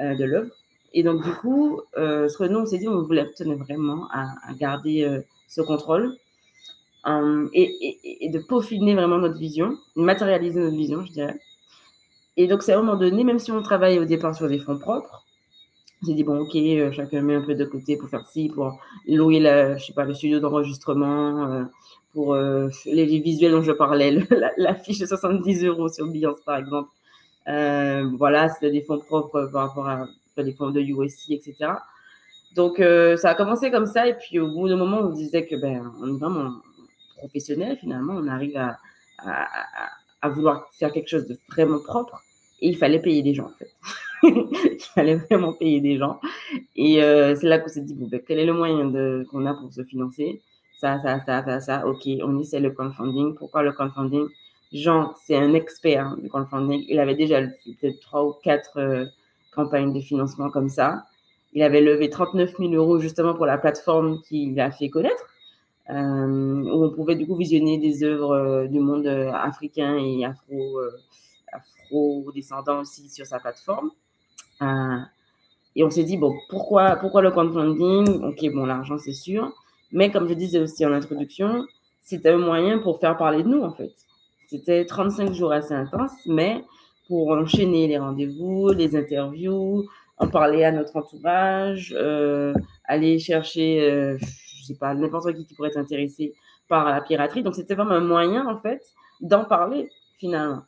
[0.00, 0.54] euh, de l'œuvre.
[0.98, 4.08] Et donc, du coup, euh, ce que nous, on s'est dit, on voulait tenir vraiment
[4.10, 4.26] à,
[4.58, 6.16] garder ce contrôle
[7.06, 11.38] et, de peaufiner vraiment notre vision, matérialiser notre vision, je dirais.
[12.38, 14.58] Et donc, c'est à un moment donné, même si on travaille au départ sur des
[14.58, 15.24] fonds propres,
[16.06, 16.56] j'ai dit, bon, ok,
[16.92, 19.40] chacun met un peu de côté pour faire ci, pour louer
[19.78, 21.66] je sais pas, le studio d'enregistrement,
[22.16, 24.10] pour euh, les, visuels dont je parlais,
[24.56, 26.88] la, fiche de 70 euros sur Beyoncé par exemple.
[27.46, 30.08] Euh, voilà, c'était des fonds propres par rapport à
[30.42, 31.72] des fonds de USC, etc.
[32.54, 35.46] Donc euh, ça a commencé comme ça, et puis au bout d'un moment, on disait
[35.46, 36.52] que ben, on est vraiment
[37.18, 38.78] professionnel finalement, on arrive à,
[39.18, 42.22] à, vouloir faire quelque chose de vraiment propre,
[42.60, 43.72] et il fallait payer des gens en fait.
[44.22, 46.18] il fallait vraiment payer des gens.
[46.74, 48.90] Et c'est là qu'on s'est dit, bon, ben, quel est le moyen
[49.30, 50.40] qu'on a pour se financer?
[50.78, 51.86] Ça, ça, ça, ça, ça.
[51.86, 53.34] OK, on essaie le crowdfunding.
[53.34, 54.26] Pourquoi le crowdfunding?
[54.72, 56.84] Jean, c'est un expert du crowdfunding.
[56.88, 58.78] Il avait déjà peut-être trois ou quatre
[59.56, 61.04] euh, campagnes de financement comme ça.
[61.52, 65.24] Il avait levé 39 000 euros justement pour la plateforme qu'il a fait connaître,
[65.90, 70.80] euh, où on pouvait du coup visionner des œuvres euh, du monde africain et afro,
[71.52, 73.90] afro-descendants aussi sur sa plateforme.
[75.74, 78.24] et on s'est dit, bon, pourquoi, pourquoi le crowdfunding?
[78.24, 79.52] Ok, bon, l'argent, c'est sûr.
[79.92, 81.64] Mais comme je disais aussi en introduction,
[82.00, 83.92] c'était un moyen pour faire parler de nous, en fait.
[84.48, 86.64] C'était 35 jours assez intenses, mais
[87.08, 89.84] pour enchaîner les rendez-vous, les interviews,
[90.18, 95.54] en parler à notre entourage, euh, aller chercher, euh, je sais pas, n'importe qui qui
[95.54, 96.34] pourrait être intéressé
[96.68, 97.42] par la piraterie.
[97.42, 98.82] Donc, c'était vraiment un moyen, en fait,
[99.20, 100.62] d'en parler, finalement,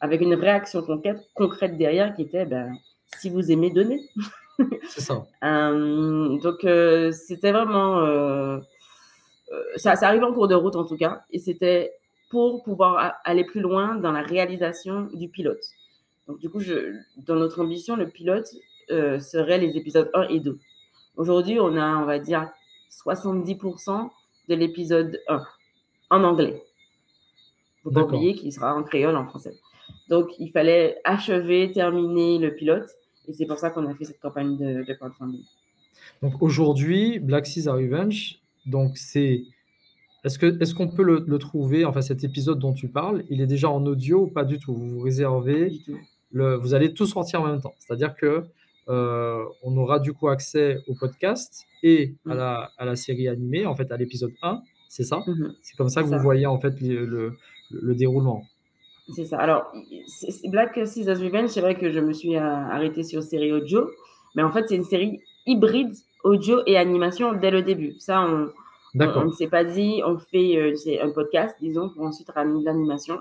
[0.00, 2.72] avec une réaction concrète, concrète derrière qui était, ben,
[3.18, 4.00] si vous aimez, donnez.
[4.88, 5.26] C'est ça.
[5.44, 8.60] Euh, donc, euh, c'était vraiment...
[9.76, 11.92] Ça, ça arrive en cours de route, en tout cas, et c'était
[12.30, 15.62] pour pouvoir aller plus loin dans la réalisation du pilote.
[16.26, 18.48] Donc, du coup, je, dans notre ambition, le pilote
[18.90, 20.58] euh, serait les épisodes 1 et 2.
[21.16, 22.50] Aujourd'hui, on a, on va dire,
[22.90, 24.10] 70%
[24.48, 25.42] de l'épisode 1
[26.10, 26.62] en anglais.
[27.82, 29.54] Faut pas oublier qu'il sera en créole en français.
[30.08, 32.88] Donc, il fallait achever, terminer le pilote.
[33.28, 35.42] Et c'est pour ça qu'on a fait cette campagne de, de crowdfunding.
[36.22, 39.44] Donc, aujourd'hui, Black Caesar Revenge, donc c'est
[40.24, 43.40] est-ce qu'on est qu'on peut le, le, trouver, enfin cet épisode dont tu parles, il
[43.40, 44.74] est déjà en audio ou pas du tout?
[44.74, 45.80] Vous vous réservez,
[46.36, 47.74] le, vous allez tout sortir en même temps.
[47.78, 48.44] C'est-à-dire que
[48.88, 52.36] euh, on aura du coup accès au podcast et à, mm.
[52.36, 55.18] la, à la série animée, en fait à l'épisode 1, c'est ça?
[55.26, 55.52] Mm-hmm.
[55.62, 57.32] C'est comme ça que vous voyez en fait le,
[57.70, 58.42] le, déroulement.
[59.14, 59.38] C'est ça.
[59.38, 59.72] Alors,
[60.50, 63.90] Black Caesar's Revenge, c'est vrai que je me suis euh, arrêtée sur série audio,
[64.34, 65.94] mais en fait c'est une série hybride
[66.24, 67.94] audio et animation dès le début.
[67.98, 68.50] Ça, on
[68.98, 72.64] on ne s'est pas dit, on fait euh, un podcast, disons, pour ensuite ramener de
[72.64, 73.20] l'animation.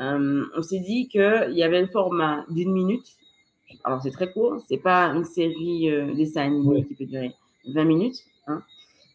[0.00, 3.06] Euh, on s'est dit qu'il y avait un format d'une minute.
[3.84, 4.60] Alors, c'est très court.
[4.68, 7.32] C'est pas une série euh, dessin animé qui peut durer
[7.66, 8.24] 20 minutes.
[8.46, 8.62] Hein.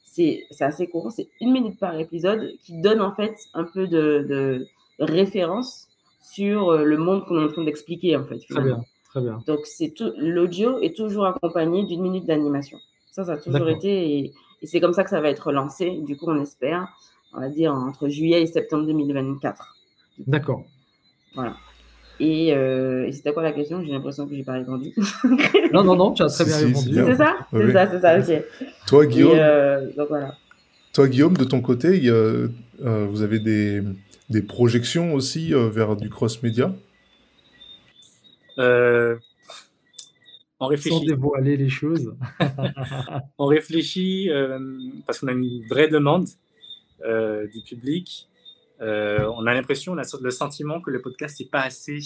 [0.04, 1.12] C'est assez court.
[1.12, 4.68] C'est une minute par épisode qui donne en fait un peu de, de
[5.00, 5.88] référence
[6.20, 8.40] sur le monde qu'on est en train d'expliquer en fait.
[8.50, 9.42] Très bien, très bien.
[9.48, 9.60] Donc,
[10.18, 12.80] l'audio est toujours accompagné d'une minute d'animation.
[13.12, 14.34] Ça, ça a toujours été.
[14.62, 16.02] Et c'est comme ça que ça va être lancé.
[16.06, 16.88] Du coup, on espère,
[17.34, 19.79] on va dire, entre juillet et septembre 2024.
[20.28, 20.66] D'accord.
[21.36, 21.56] Voilà.
[22.20, 23.82] Et, euh, et c'était quoi la question?
[23.82, 24.94] J'ai l'impression que je n'ai pas répondu.
[25.74, 26.94] non, non, non, tu as très bien répondu.
[26.94, 27.38] C'est ça?
[27.52, 28.44] C'est ça, c'est ça, ok.
[28.88, 30.36] Toi, Guillaume, euh, donc, voilà.
[30.94, 33.82] toi, Guillaume, de ton côté, il y a, euh, vous avez des,
[34.30, 36.74] des projections aussi vers du cross-média
[40.60, 41.00] on réfléchit.
[41.00, 42.14] Sans dévoiler les choses.
[43.38, 44.60] on réfléchit euh,
[45.06, 46.28] parce qu'on a une vraie demande
[47.06, 48.29] euh, du public.
[48.82, 52.00] Euh, on a l'impression, on a le sentiment que le podcast n'est pas assez,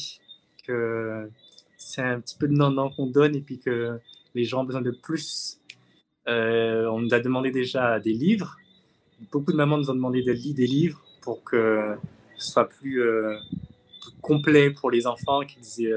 [0.66, 1.30] que
[1.78, 4.00] c'est un petit peu de non qu'on donne et puis que
[4.34, 5.60] les gens ont besoin de plus.
[6.28, 8.58] on nous a demandé déjà des livres.
[9.32, 11.96] Beaucoup de mamans nous ont demandé de lire des livres pour que
[12.38, 13.04] ce soit plus,
[14.22, 15.94] complet pour les enfants, qu'ils aient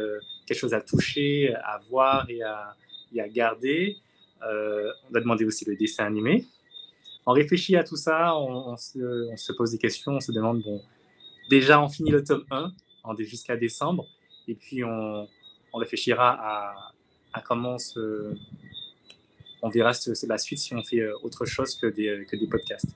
[0.46, 2.76] quelque chose à toucher, à voir et à,
[3.18, 3.96] à garder.
[4.42, 6.44] Euh, on a demandé aussi le dessin animé.
[7.26, 10.80] On réfléchit à tout ça, on, se, pose des questions, on se demande, bon,
[11.50, 12.72] déjà on finit le tome 1
[13.18, 14.06] jusqu'à décembre,
[14.46, 15.26] et puis on,
[15.74, 16.38] réfléchira
[17.34, 17.76] à, comment
[19.62, 19.92] on verra
[20.28, 22.94] la suite si on fait euh, autre chose que des, des podcasts.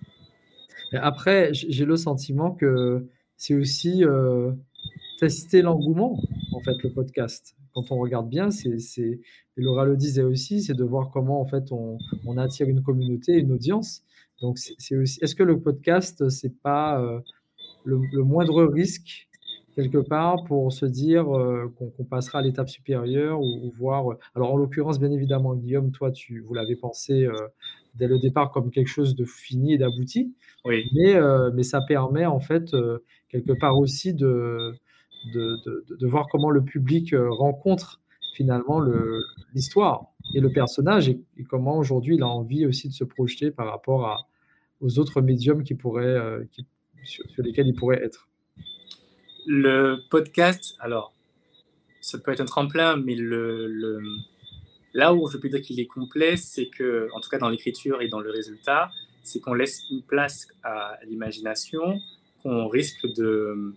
[0.93, 4.53] Après, j'ai le sentiment que c'est aussi euh,
[5.19, 7.55] tester l'engouement, en fait, le podcast.
[7.75, 9.21] Quand on regarde bien, c'est,
[9.57, 13.53] Laura le disait aussi, c'est de voir comment, en fait, on attire une communauté, une
[13.53, 14.03] audience.
[14.40, 17.20] Donc, c'est, aussi, est-ce que le podcast, c'est pas euh,
[17.85, 19.29] le, moindre risque
[19.74, 24.16] quelque part pour se dire euh, qu'on, passera à l'étape supérieure ou, voir.
[24.35, 27.35] Alors, en l'occurrence, bien évidemment, Guillaume, toi, tu, vous l'avez pensé euh,
[27.94, 30.35] dès le départ comme quelque chose de fini et d'abouti.
[30.64, 30.85] Oui.
[30.94, 31.14] Mais,
[31.55, 32.74] mais ça permet, en fait,
[33.29, 34.74] quelque part aussi de
[35.33, 38.00] de, voir comment le public euh, rencontre
[38.35, 38.81] finalement
[39.55, 43.66] l'histoire et le personnage et, comment aujourd'hui il a envie aussi de se projeter par
[43.66, 44.26] rapport à,
[44.81, 46.45] aux autres médiums qui pourraient, euh,
[47.05, 48.29] sur, lesquels il pourrait être.
[49.47, 51.14] Le podcast, alors,
[52.01, 54.03] ça peut être un tremplin, mais le,
[54.95, 58.03] là où je peux dire qu'il est complet, c'est que, en tout cas dans l'écriture
[58.03, 58.91] et dans le résultat,
[59.22, 62.01] c'est qu'on laisse une place à l'imagination,
[62.43, 63.74] qu'on risque de,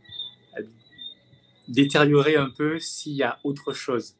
[1.68, 4.16] détériorer un peu s'il y a autre chose.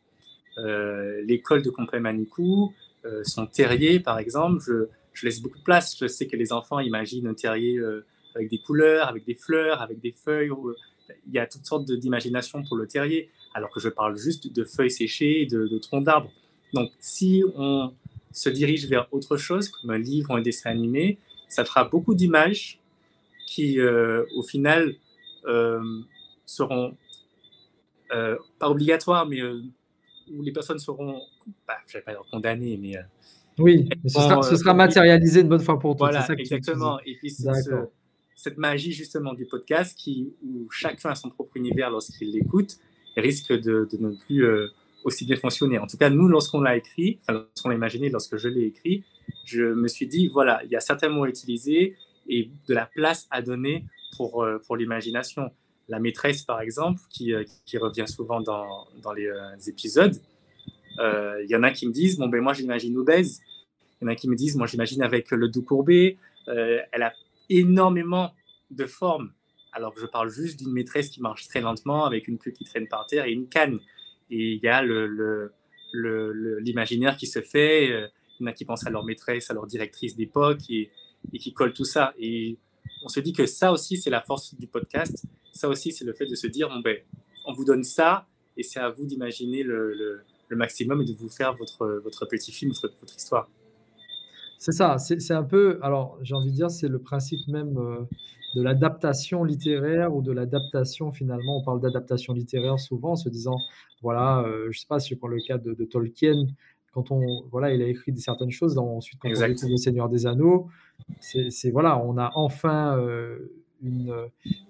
[0.58, 2.74] Euh, l'école de Complé-Manicou,
[3.06, 5.96] euh, son terrier, par exemple, je, je, laisse beaucoup de place.
[6.00, 8.06] Je sais que les enfants imaginent un terrier euh,
[8.36, 10.50] avec des couleurs, avec des fleurs, avec des feuilles.
[11.28, 14.64] il y a toutes sortes d'imagination pour le terrier, alors que je parle juste de
[14.64, 16.32] feuilles séchées de, troncs d'arbres.
[16.74, 17.94] Donc, si on
[18.32, 22.16] se dirige vers autre chose, comme un livre ou un dessin animé, ça fera beaucoup
[22.16, 22.80] d'images
[23.46, 24.96] qui, au final,
[26.46, 26.98] seront
[28.10, 31.22] pas obligatoire, mais où les personnes seront,
[31.68, 32.98] bah, je vais pas dire condamnées, mais
[33.60, 36.00] oui, ce, sera, matérialisé une bonne fois pour toutes.
[36.00, 37.00] Voilà, exactement.
[37.06, 37.36] Et puis
[38.36, 42.78] cette magie justement du podcast qui, où chacun a son propre univers lorsqu'il l'écoute
[43.16, 44.46] risque de, ne plus
[45.04, 45.78] aussi bien fonctionner.
[45.80, 49.04] En tout cas, nous, lorsqu'on l'a écrit, enfin, lorsqu'on l'a imaginé, lorsque je l'ai écrit,
[49.46, 51.96] je me suis dit, voilà, il y a certains mots à utiliser
[52.28, 53.86] et de la place à donner
[54.18, 55.52] pour, euh, pour l'imagination.
[55.90, 60.16] La maîtresse, par exemple, qui, euh, qui revient souvent dans, dans les euh, épisodes,
[61.00, 63.42] il y en a qui me disent, bon, ben moi, j'imagine obèse.
[64.02, 66.18] Il y en a qui me disent, moi, j'imagine avec le dos courbé.
[66.48, 67.14] elle a
[67.50, 68.34] énormément
[68.72, 69.32] de formes.
[69.72, 72.88] Alors je parle juste d'une maîtresse qui marche très lentement avec une queue qui traîne
[72.88, 73.80] par terre et une canne
[74.30, 77.92] et il y a l'imaginaire le, le, qui se fait.
[77.92, 78.08] Euh,
[78.40, 80.90] il y en a qui pensent à leur maîtresse, à leur directrice d'époque et,
[81.32, 82.16] et, qui collent tout ça.
[82.18, 82.58] Et
[83.04, 85.24] on se dit que ça aussi, c'est la force du podcast.
[85.52, 86.98] Ça aussi, c'est le fait de se dire, bon, ben,
[87.46, 88.28] on vous donne ça
[88.58, 90.24] et c'est à vous d'imaginer le,
[90.54, 93.50] le, maximum et de vous faire votre, votre petit film, votre, votre histoire.
[94.60, 97.98] C'est ça, c'est un peu, alors j'ai envie de dire, c'est le principe même euh,
[98.56, 101.58] de l'adaptation littéraire ou de l'adaptation finalement.
[101.60, 103.58] On parle d'adaptation littéraire souvent en se disant,
[104.02, 106.46] voilà, euh, je sais pas si je prends le cas de, Tolkien,
[106.94, 110.08] quand on, voilà, il a écrit certaines choses, dans, ensuite quand on découvre le Seigneur
[110.08, 110.70] des Anneaux,
[111.20, 114.14] c'est voilà, on a enfin euh, une,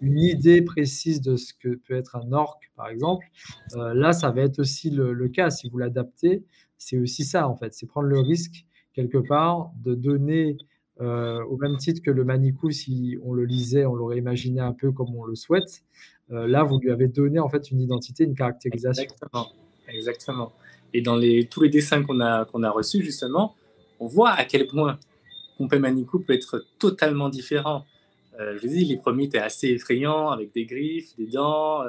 [0.02, 3.26] une, idée précise de ce que peut être un orc, par exemple.
[3.76, 6.44] Euh, là, ça va être aussi le, cas si vous l'adaptez.
[6.78, 10.58] C'est aussi ça en fait, c'est prendre le risque quelque part de donner
[11.02, 14.74] euh, au même titre que le Manicou, si on le lisait, on l'aurait imaginé un
[14.74, 15.84] peu comme on le souhaite.
[16.32, 19.04] Euh, là, vous lui avez donné en fait une identité, une caractérisation.
[19.04, 19.48] Exactement.
[19.88, 20.52] Exactement.
[20.94, 23.56] Et dans les, tous les dessins qu'on a, qu'on a reçus, justement,
[24.00, 25.00] on voit à quel point
[25.58, 27.86] Pompé Manicou peut être totalement différent.
[28.40, 31.84] Euh, je vous dis, les premiers étaient assez effrayants, avec des griffes, des dents.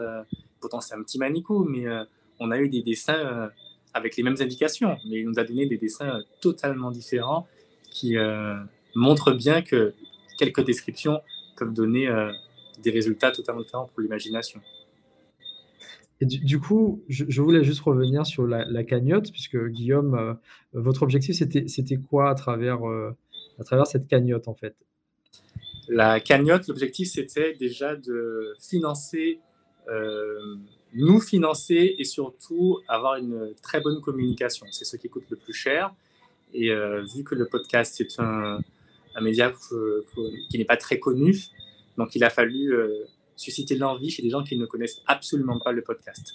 [0.61, 1.85] pourtant, c'est un petit Manicou, mais
[2.41, 3.51] on a eu des dessins
[3.93, 7.47] avec les mêmes indications, mais il nous a donné des dessins totalement différents
[7.91, 8.17] qui,
[8.95, 9.95] montre bien que
[10.39, 11.21] quelques descriptions
[11.57, 12.33] peuvent donner euh,
[12.83, 14.61] des résultats totalement différents pour l'imagination.
[16.21, 20.35] Et du, coup, je, voulais juste revenir sur la, cagnotte, puisque Guillaume, euh,
[20.73, 23.11] votre objectif, c'était quoi à travers, euh,
[23.59, 24.77] à travers cette cagnotte, en fait?
[25.89, 29.41] La cagnotte, l'objectif, c'était déjà de financer,
[30.95, 34.67] nous financer et surtout avoir une très bonne communication.
[34.71, 35.95] C'est ce qui coûte le plus cher.
[36.55, 36.71] Et
[37.15, 38.61] vu que le podcast, c'est un,
[39.21, 39.53] média
[40.51, 41.37] qui n'est pas très connu.
[41.97, 43.05] Donc, il a fallu euh,
[43.37, 46.35] susciter l'envie chez des gens qui ne connaissent absolument pas le podcast.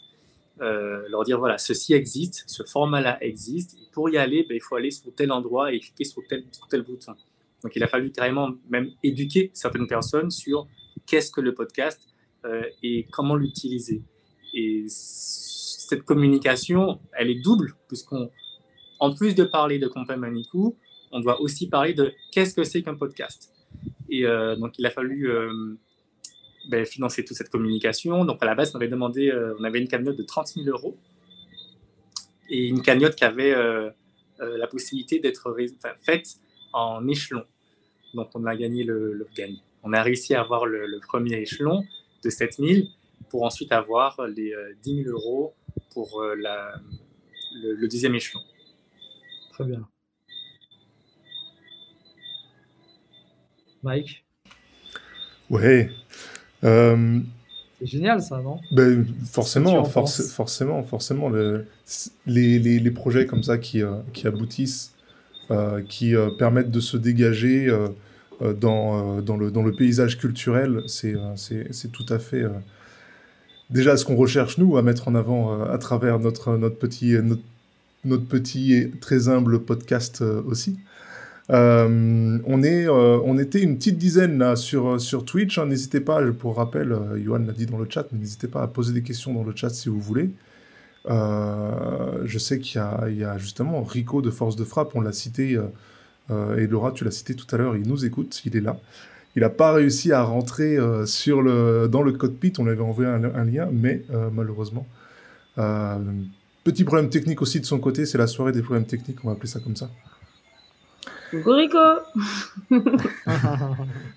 [0.61, 3.77] Euh, leur dire voilà, ceci existe, ce format-là existe.
[3.91, 6.21] Pour y aller, ben, il faut aller sur tel endroit et cliquer sur
[6.69, 7.15] tel bouton.
[7.63, 10.67] Donc, il a fallu carrément même éduquer certaines personnes sur
[11.05, 12.07] qu'est-ce que le podcast
[12.45, 14.01] euh, et comment l'utiliser.
[14.53, 18.29] Et cette communication, elle est double, puisqu'on,
[18.99, 20.77] en plus de parler de Compagnie Manicou,
[21.11, 23.51] on doit aussi parler de qu'est-ce que c'est qu'un podcast.
[24.09, 25.77] Et euh, donc, il a fallu euh,
[26.69, 28.23] ben, financer toute cette communication.
[28.23, 30.97] Donc, à la base, on avait demandé, on avait une cagnotte de 30 000 euros
[32.49, 33.53] et une cagnotte qui avait
[34.39, 35.55] la possibilité d'être
[36.01, 36.39] faite
[36.73, 37.43] en échelon.
[38.13, 39.27] Donc, on a gagné le, le
[39.83, 41.83] On a réussi à avoir le, premier échelon
[42.23, 42.87] de 7 000
[43.29, 44.53] pour ensuite avoir les
[44.83, 45.53] 10 000 euros
[45.93, 46.73] pour la,
[47.53, 48.41] le deuxième échelon.
[49.51, 49.87] Très bien.
[53.83, 54.25] Mike?
[55.49, 55.89] Ouais.
[56.63, 57.19] Euh,
[57.79, 58.59] c'est génial ça, non?
[58.71, 61.29] ben, Forcément, forcément, forcément.
[61.29, 61.65] Le,
[62.25, 64.98] les, les, les, projets comme ça qui, euh, qui aboutissent, euh,
[65.87, 67.73] qui permettent de se dégager
[68.39, 71.15] dans, dans, le, dans le paysage culturel, c'est
[71.91, 72.43] tout à fait
[73.69, 77.15] déjà ce qu'on recherche nous à mettre en avant à travers notre, notre, petit,
[78.05, 80.77] notre, petit et très humble podcast aussi.
[81.51, 85.57] Euh, on, est, euh, on était une petite dizaine là, sur, sur Twitch.
[85.57, 85.65] Hein.
[85.65, 88.93] N'hésitez pas, pour rappel, euh, Johan l'a dit dans le chat, n'hésitez pas à poser
[88.93, 90.29] des questions dans le chat si vous voulez.
[91.05, 95.59] Je sais qu'il y, y, a justement Rico de Force de Frappe, on l'a cité,
[96.31, 98.77] et Laura, tu l'as cité tout à l'heure, il nous écoute, il est là.
[99.35, 103.23] Il n'a pas réussi à rentrer sur le, dans le cockpit, on avait envoyé un,
[103.23, 104.85] un lien, mais malheureusement.
[106.63, 109.33] petit problème technique aussi de son côté, c'est la soirée des problèmes techniques, on va
[109.33, 109.89] appeler ça comme ça.
[111.31, 111.77] Rico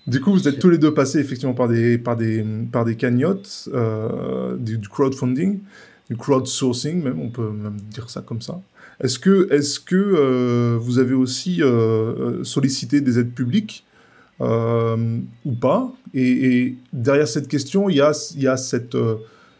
[0.07, 2.95] Du coup, vous êtes tous les deux passés effectivement par des, par des, par des
[2.95, 5.59] cagnottes, euh, du, crowdfunding,
[6.17, 8.61] crowdsourcing, même, on peut même dire ça comme ça.
[8.99, 13.85] Est-ce que, est que euh, vous avez aussi euh, sollicité des aides publiques
[14.39, 15.91] ou pas?
[16.13, 18.97] Et, derrière cette question, il y a, y a cette,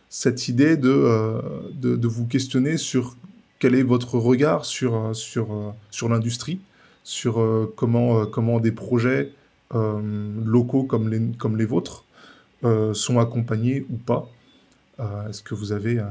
[0.09, 1.41] cette idée de,
[1.73, 3.15] de, vous questionner sur
[3.59, 6.59] quel est votre regard sur, sur, sur l'industrie,
[7.03, 7.41] sur
[7.77, 9.31] comment, comment des projets
[9.73, 12.03] locaux comme les, comme les vôtres
[12.93, 14.29] sont accompagnés ou pas?
[15.29, 16.01] Est-ce que vous avez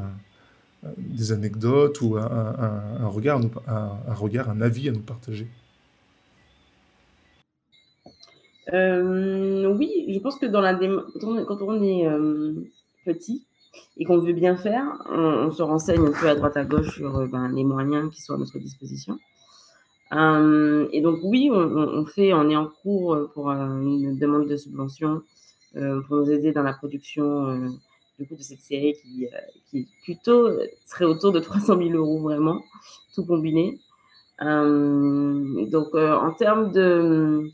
[0.96, 5.46] des anecdotes ou un, regard, un, regard, un avis à nous partager
[8.72, 12.54] euh, oui, je pense que quand on est euh,
[13.04, 13.44] petit
[13.96, 17.16] et qu'on veut bien faire, on, se renseigne un peu à droite à gauche sur
[17.16, 19.18] euh, ben, les moyens qui sont à notre disposition.
[20.12, 25.22] et donc oui, on, fait, on est en cours pour une demande de subvention
[25.72, 27.78] pour nous aider dans la production
[28.18, 29.28] du coup de cette série qui,
[29.70, 30.48] qui plutôt
[30.84, 32.62] serait autour de 300 000 euros vraiment,
[33.14, 33.78] tout combiné.
[34.40, 37.52] donc en termes de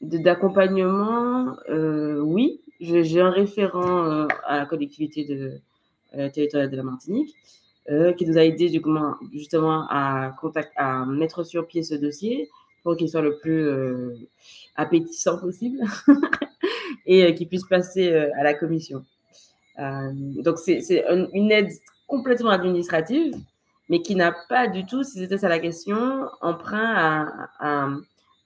[0.00, 5.60] d'accompagnement, euh, oui, j'ai un référent euh, à la collectivité de,
[6.14, 7.34] euh, territoriale de la Martinique
[8.18, 8.68] qui nous a aidé
[9.32, 12.50] justement à, contact, à mettre sur pied ce dossier
[12.82, 13.70] pour qu'il soit le plus
[14.74, 15.78] appétissant possible
[17.06, 19.04] et qu'il puisse passer à la commission.
[19.78, 21.70] Donc, c'est une aide
[22.06, 23.34] complètement administrative,
[23.88, 27.88] mais qui n'a pas du tout, si c'était ça la question, emprunt à, à,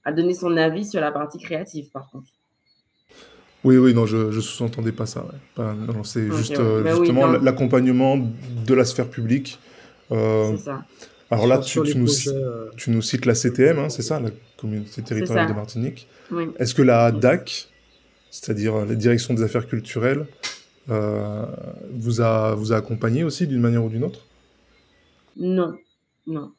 [0.03, 2.31] à donner son avis sur la partie créative, par contre.
[3.63, 5.25] Oui, oui, non, je ne sous-entendais pas ça.
[5.57, 9.59] non, c'est juste euh, bah justement l'accompagnement de la sphère publique.
[10.11, 10.83] Euh, c'est ça.
[11.29, 15.01] Alors là, tu, nous, euh, tu, nous, cites la CTM, hein, c'est ça, la communauté
[15.01, 16.07] territoriale de Martinique.
[16.29, 16.49] Oui.
[16.59, 17.69] Est-ce que la DAC,
[18.31, 20.25] c'est-à-dire la direction des affaires culturelles,
[20.87, 24.21] vous, a, vous a accompagné aussi d'une manière ou d'une autre?
[25.37, 25.73] Non,
[26.27, 26.51] non.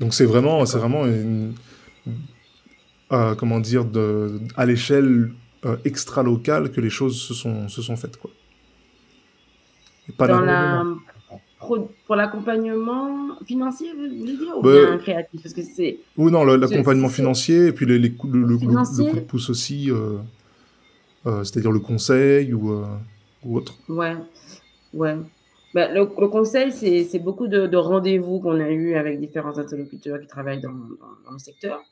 [0.00, 1.54] Donc c'est vraiment, c'est vraiment une,
[3.12, 5.32] euh, comment dire, de, à l'échelle
[5.64, 8.16] euh, extra-locale que les choses se sont, se sont faites.
[8.16, 8.30] Quoi.
[10.16, 10.84] pas Dans la...
[12.06, 15.42] pour l'accompagnement financier, vous voulez dire, ou bah, bien créatif?
[15.42, 15.98] Parce que c'est...
[16.16, 20.16] Oui, non, l'accompagnement financier, et puis les, les le, le, coup de pouce aussi, euh,
[21.24, 22.84] c'est-à-dire le conseil ou,
[23.44, 23.74] ou autre.
[23.88, 24.16] Ouais,
[24.94, 25.16] ouais.
[25.74, 30.60] Bah, le, conseil, c'est beaucoup de, rendez-vous qu'on a eu avec différents interlocuteurs qui travaillent
[30.60, 31.82] dans, le secteur.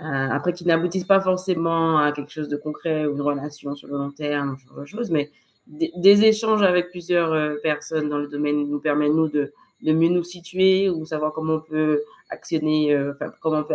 [0.00, 3.88] Euh, après, qui n'aboutissent pas forcément à quelque chose de concret ou une relation sur
[3.88, 5.30] le long terme, ce genre de choses, mais
[5.66, 9.52] des, échanges avec plusieurs euh, personnes dans le domaine nous permettent, nous, de,
[9.82, 13.74] de mieux nous situer ou savoir comment on peut actionner, euh, comment on peut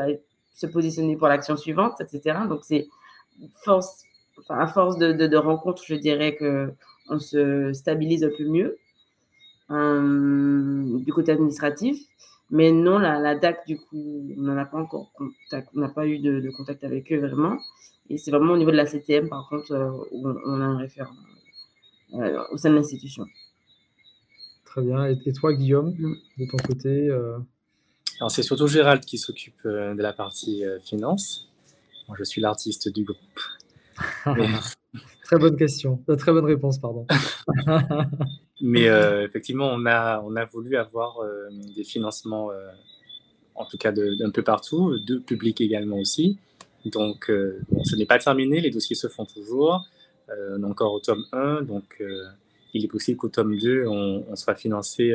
[0.53, 2.39] se positionner pour l'action suivante, etc.
[2.49, 2.87] Donc, c'est
[3.63, 4.04] force,
[4.49, 8.77] à force de, de, de rencontres, je dirais qu'on se stabilise un peu mieux.
[9.71, 11.97] Euh, du côté administratif.
[12.51, 15.89] Mais non, la, la DAC, du coup, on n'en a pas encore contact, on n'a
[15.89, 17.57] pas eu de, contact avec eux vraiment.
[18.11, 20.77] Et c'est vraiment au niveau de la CTM, par contre, euh, où on, a un
[20.77, 21.15] référent
[22.13, 23.25] euh, au sein de l'institution.
[24.65, 25.05] Très bien.
[25.05, 26.15] Et, toi, Guillaume, mm.
[26.37, 27.09] de ton côté
[28.19, 31.49] Alors, c'est surtout Gérald qui s'occupe de la partie finance.
[32.07, 33.39] Moi, je suis l'artiste du groupe.
[35.23, 36.03] très bonne question.
[36.17, 37.05] Très bonne réponse, pardon.
[38.61, 42.71] Mais euh, effectivement, on a, on a voulu avoir euh, des financements, euh,
[43.55, 46.37] en tout cas d'un peu partout, de public également aussi.
[46.85, 49.83] Donc, ce n'est pas terminé, les dossiers se font toujours.
[50.29, 52.03] on est encore au tome 1, donc
[52.75, 55.11] il est possible qu'au tome 2, on, soit financé,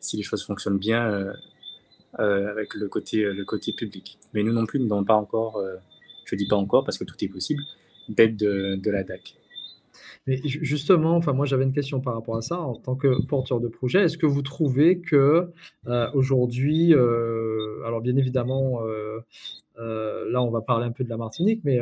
[0.00, 1.32] si les choses fonctionnent bien,
[2.18, 4.18] avec le côté, le côté public.
[4.34, 5.62] Mais nous non plus, nous n'avons pas encore,
[6.24, 7.62] je ne dis pas encore parce que tout est possible,
[8.14, 9.36] de la DAC.
[10.26, 12.60] Mais justement, enfin, moi j'avais une question par rapport à ça.
[12.60, 15.50] En tant que porteur de projet, est-ce que vous trouvez que
[15.88, 19.20] euh, aujourd'hui, euh, alors bien évidemment, euh,
[20.30, 21.80] là on va parler un peu de la Martinique, mais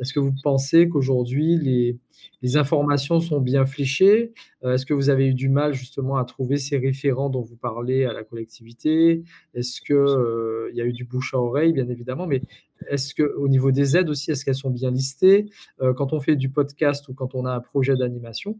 [0.00, 1.98] est-ce que vous pensez qu'aujourd'hui, les,
[2.42, 4.32] les, informations sont bien fléchées?
[4.64, 7.56] Euh, Est-ce que vous avez eu du mal justement à trouver ces référents dont vous
[7.56, 9.22] parlez à la collectivité?
[9.54, 12.42] Est-ce qu'il euh, y a eu du bouche à oreille, bien évidemment Mais
[12.88, 15.46] est-ce qu'au niveau des aides aussi, est-ce qu'elles sont bien listées?
[15.80, 18.58] Euh, Quand on fait du podcast ou quand on a un projet d'animation,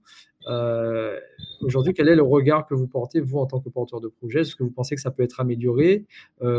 [1.61, 4.40] aujourd'hui, quel est le regard que vous portez, vous, en tant que porteur de projet?
[4.40, 6.05] Est-ce que vous pensez que ça peut être amélioré?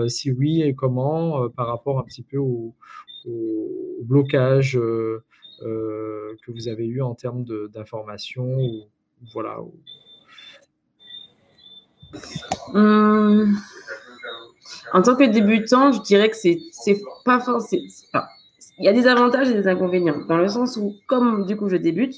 [0.08, 2.76] Si oui, et comment par rapport un petit peu au,
[4.04, 5.24] blocage euh,
[5.64, 8.58] euh, que vous avez eu en termes d'information
[9.34, 9.60] voilà.
[12.74, 13.58] Hum.
[14.94, 17.84] En tant que débutant, je dirais que c'est pas forcément.
[18.78, 21.70] il y a des avantages et des inconvénients, dans le sens où, comme du coup
[21.70, 22.16] je débute,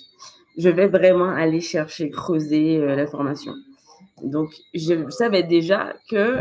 [0.57, 3.53] je vais vraiment aller chercher, creuser euh, l'information.
[4.23, 6.39] Donc, je savais déjà que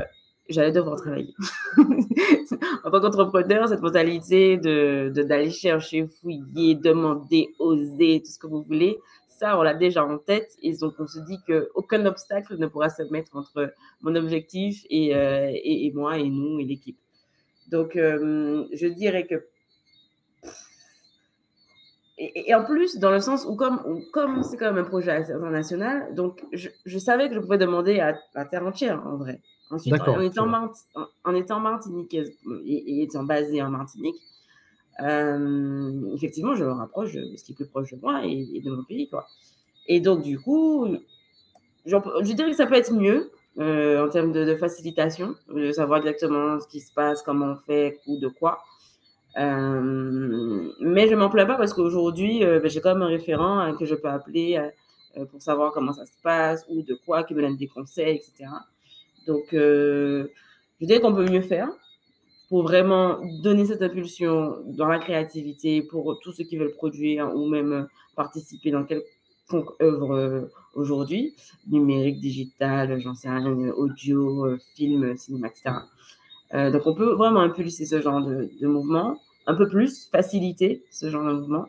[0.48, 1.34] j'allais devoir travailler.
[2.84, 8.62] en tant qu'entrepreneur, cette mentalité de d'aller chercher, fouiller, demander, oser, tout ce que vous
[8.62, 8.98] voulez,
[9.28, 10.50] ça, on l'a déjà en tête.
[10.62, 15.10] Et donc, on se dit qu'aucun obstacle ne pourra se mettre entre mon objectif et,
[15.10, 16.96] et, moi, et nous, et l'équipe.
[17.70, 19.44] Donc, je dirais que
[22.34, 26.14] et, en plus, dans le sens où, comme comme c'est quand même un projet international,
[26.14, 29.40] donc je, je, savais que je pouvais demander à la terre entière, en vrai.
[29.70, 30.48] Ensuite, en étant,
[31.24, 34.16] en, étant martinique et, étant basé en Martinique,
[35.02, 38.70] euh, effectivement, je me rapproche de ce qui est plus proche de moi et, de
[38.70, 39.08] mon pays.
[39.08, 39.26] Quoi.
[39.88, 40.86] Et donc, du coup,
[41.84, 45.98] je dirais que ça peut être mieux euh, en termes de, de, facilitation, de savoir
[45.98, 48.60] exactement ce qui se passe, comment on fait, ou de quoi.
[49.38, 53.58] Euh, mais je m'en plains pas parce qu'aujourd'hui, euh, ben, j'ai quand même un référent
[53.58, 54.58] hein, que je peux appeler
[55.16, 58.16] euh, pour savoir comment ça se passe ou de quoi, qui me donne des conseils,
[58.16, 58.50] etc.
[59.26, 60.26] Donc, je
[60.80, 61.68] dirais qu'on peut mieux faire
[62.48, 67.48] pour vraiment donner cette impulsion dans la créativité pour tous ceux qui veulent produire ou
[67.48, 71.34] même participer dans quelconque œuvre aujourd'hui,
[71.68, 75.74] numérique, digital, j'en sais rien, audio, film, cinéma, etc.
[76.70, 81.10] donc, on peut vraiment impulser ce genre de, de mouvement un peu plus, faciliter ce
[81.10, 81.66] genre de mouvement.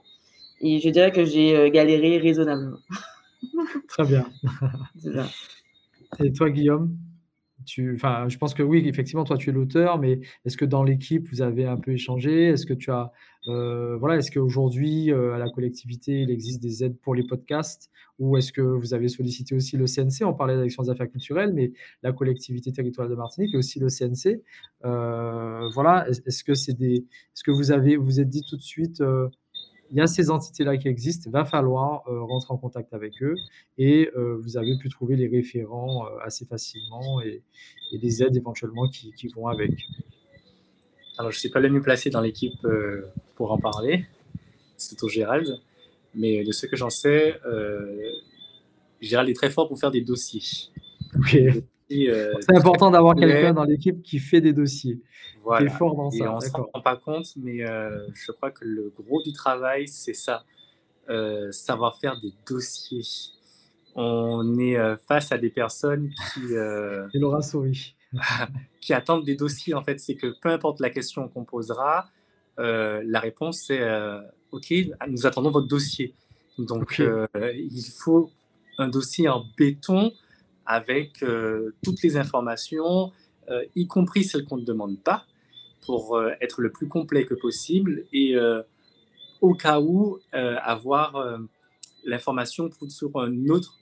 [0.61, 2.79] Et je dirais que j'ai euh, galéré raisonnablement.
[3.87, 4.27] Très bien.
[6.19, 6.97] Et toi, Guillaume?
[7.67, 11.41] Je pense que oui, effectivement, toi, tu es l'auteur, mais est-ce que dans l'équipe, vous
[11.41, 12.45] avez un peu échangé?
[12.45, 13.11] Est-ce que tu as,
[13.47, 17.89] euh, voilà, est-ce qu'aujourd'hui, euh, à la collectivité, il existe des aides pour les podcasts?
[18.19, 21.53] Ou est-ce que vous avez sollicité aussi le CNC On parlait d'action des affaires culturelles,
[21.53, 24.41] mais la collectivité territoriale de Martinique et aussi le CNC.
[24.85, 28.61] Euh, voilà, est-ce que c'est des, est-ce que vous avez, vous êtes dit tout de
[28.61, 29.03] suite
[29.91, 33.21] il y a ces entités-là qui existent, il va falloir euh, rentrer en contact avec
[33.21, 33.35] eux
[33.77, 37.43] et euh, vous avez pu trouver les référents euh, assez facilement et,
[37.91, 39.71] et, des aides éventuellement qui, qui, vont avec.
[41.17, 42.67] Alors, je ne suis pas le mieux placé dans l'équipe
[43.35, 44.05] pour en parler,
[44.75, 45.47] c'est plutôt Gérald,
[46.13, 47.39] mais de ce que j'en sais,
[49.01, 50.69] Gérald est très fort pour faire des dossiers.
[51.91, 54.99] Euh, c'est important d'avoir quelqu'un dans l'équipe qui fait des dossiers,
[55.57, 56.33] qui est fort dans ça.
[56.33, 59.87] on ne s'en rend pas compte, mais euh, je crois que le gros du travail,
[59.87, 60.43] c'est ça,
[61.09, 63.03] euh, savoir faire des dossiers.
[63.95, 64.77] On est
[65.07, 66.53] face à des personnes qui...
[66.53, 67.95] Et Laura sourit.
[68.81, 69.99] qui attendent des dossiers, en fait.
[69.99, 72.07] C'est que peu importe la question qu'on posera,
[72.57, 73.81] la réponse c'est
[74.51, 74.73] OK,
[75.07, 76.13] nous attendons votre dossier.
[76.59, 78.29] Donc, il faut
[78.77, 80.11] un dossier en béton
[80.67, 83.11] avec euh, toutes les informations,
[83.49, 85.25] euh, y compris celles qu'on ne demande pas,
[85.85, 88.35] pour euh, être le plus complet que possible et
[89.39, 91.39] au cas où avoir
[92.03, 93.77] l'information sur une autre,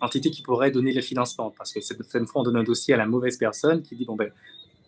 [0.00, 1.54] entité qui pourrait donner le financement.
[1.56, 4.16] Parce que cette fois, on donne un dossier à la mauvaise personne qui dit bon
[4.16, 4.32] ben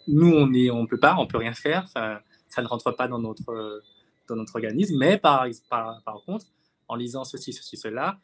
[0.09, 2.23] nous on ne on peut pas, on peut rien faire, ça
[2.59, 5.47] ne rentre pas dans notre organisme, mais par
[6.27, 6.47] contre,
[6.89, 8.19] en lisant ceci, ceci, cela,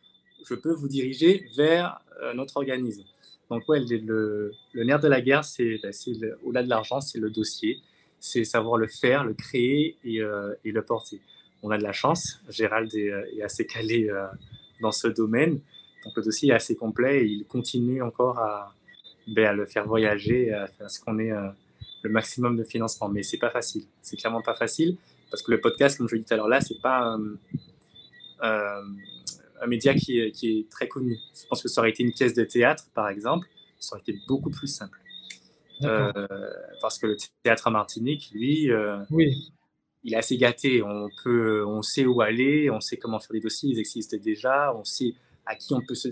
[0.44, 3.04] je peux vous diriger vers euh, notre organisme.
[3.50, 5.92] Donc, ouais, le, le, nerf de la guerre, c'est ben,
[6.44, 7.80] au-delà de l'argent, c'est le dossier,
[8.18, 11.20] c'est savoir le faire, le créer et, euh, le porter.
[11.62, 14.10] On a de la chance, Gérald est, euh, est assez calé
[14.80, 15.60] dans ce domaine,
[16.04, 18.74] donc le dossier est assez complet et il continue encore à,
[19.28, 21.32] ben, à le faire voyager, à faire ce qu'on ait
[22.02, 23.08] le maximum de financement.
[23.08, 24.96] Mais c'est pas facile, c'est clairement pas facile
[25.30, 27.16] parce que le podcast, comme je l'ai dit tout à l'heure là, c'est pas
[29.60, 31.18] un média qui est, qui est, très connu.
[31.34, 33.48] Je pense que ça aurait été une pièce de théâtre, par exemple,
[33.78, 34.98] ça aurait été beaucoup plus simple.
[35.82, 36.10] Euh,
[36.80, 39.52] parce que le théâtre à Martinique, lui, euh, oui.
[40.04, 40.82] il est assez gâté.
[40.82, 44.74] On, peut, on sait où aller, on sait comment faire des dossiers, ils existent déjà,
[44.74, 46.08] on sait à qui on peut se,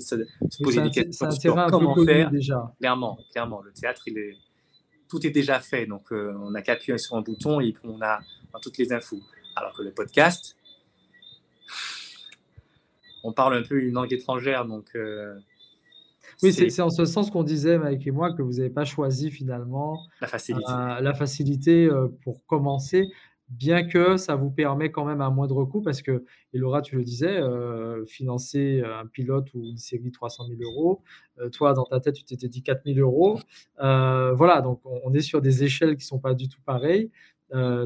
[0.62, 2.30] poser des questions sur comment faire.
[2.30, 2.72] Déjà.
[2.78, 4.36] Clairement, clairement, le théâtre, il est,
[5.09, 5.86] tout est déjà fait.
[5.86, 8.20] Donc, euh, on n'a qu'à appuyer sur un bouton et on a
[8.62, 9.20] toutes les infos.
[9.57, 10.57] Alors que le podcast,
[13.24, 14.90] on parle un peu une langue étrangère, donc.
[14.94, 15.34] Euh,
[16.42, 19.30] oui, c'est en ce sens qu'on disait, Mike et moi, que vous n'avez pas choisi
[19.30, 23.08] finalement la facilité, euh, la facilité euh, pour commencer,
[23.48, 26.96] bien que ça vous permet quand même un moindre coût, parce que, et Laura, tu
[26.96, 27.40] le disais,
[28.06, 31.02] financer un pilote ou une série 300 000 euros,
[31.52, 33.38] toi, dans ta tête, tu t'étais dit 4 000 euros.
[33.78, 37.10] voilà, donc on, est sur des échelles qui ne sont pas du tout pareilles.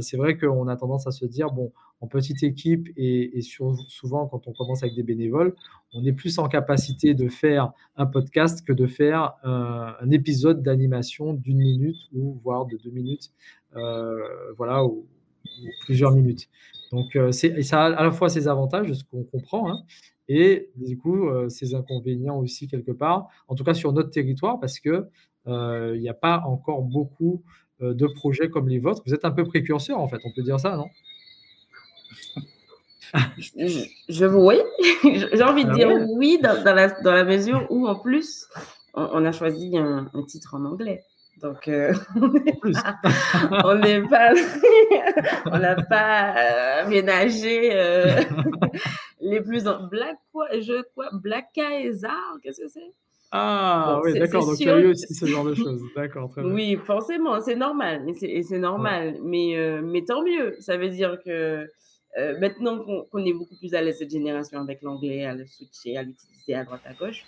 [0.01, 4.47] c'est vrai qu'on a tendance à se dire, bon, en petite équipe et, souvent quand
[4.47, 5.55] on commence avec des bénévoles,
[5.93, 11.35] on est plus en capacité de faire un podcast que de faire un épisode d'animation
[11.35, 13.31] d'une minute ou voire de deux minutes,
[13.77, 15.07] euh, voilà, ou,
[15.85, 16.49] plusieurs minutes.
[16.93, 19.83] Donc euh, ça a à la fois ses avantages, ce qu'on comprend, hein,
[20.29, 24.61] et du coup euh, ses inconvénients aussi quelque part, en tout cas sur notre territoire,
[24.61, 25.07] parce que
[25.47, 27.43] il n'y a pas encore beaucoup
[27.81, 29.03] de projets comme les vôtres.
[29.07, 30.89] Vous êtes un peu précurseur en fait, on peut dire ça, non?
[33.39, 34.59] Je, je, oui,
[35.33, 38.47] j'ai envie de ah dire oui dans, dans, la, dans, la, mesure où en plus
[38.95, 41.05] on, a choisi un, un, titre en anglais.
[41.41, 44.33] Donc, euh, on n'est pas,
[45.47, 48.21] on n'a pas euh, ménagé euh,
[49.21, 52.93] les plus en black quoi, je quoi, black qu'est-ce que c'est?
[53.31, 54.47] Ah oui, d'accord.
[54.47, 55.83] Donc il y a eu aussi ce genre de choses.
[55.95, 56.51] D'accord, très bien.
[56.51, 60.57] Oui, forcément, c'est normal, et c'est normal, mais mais tant mieux.
[60.61, 61.69] Ça veut dire que
[62.41, 62.79] maintenant
[63.11, 66.55] qu'on est beaucoup plus à l'aise cette génération avec l'anglais, à le switcher, à l'utiliser
[66.55, 67.25] à droite à gauche.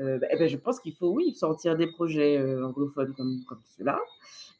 [0.00, 3.44] Euh, bah, eh ben, je pense qu'il faut, oui, sortir des projets euh, anglophones comme,
[3.48, 4.00] comme ceux-là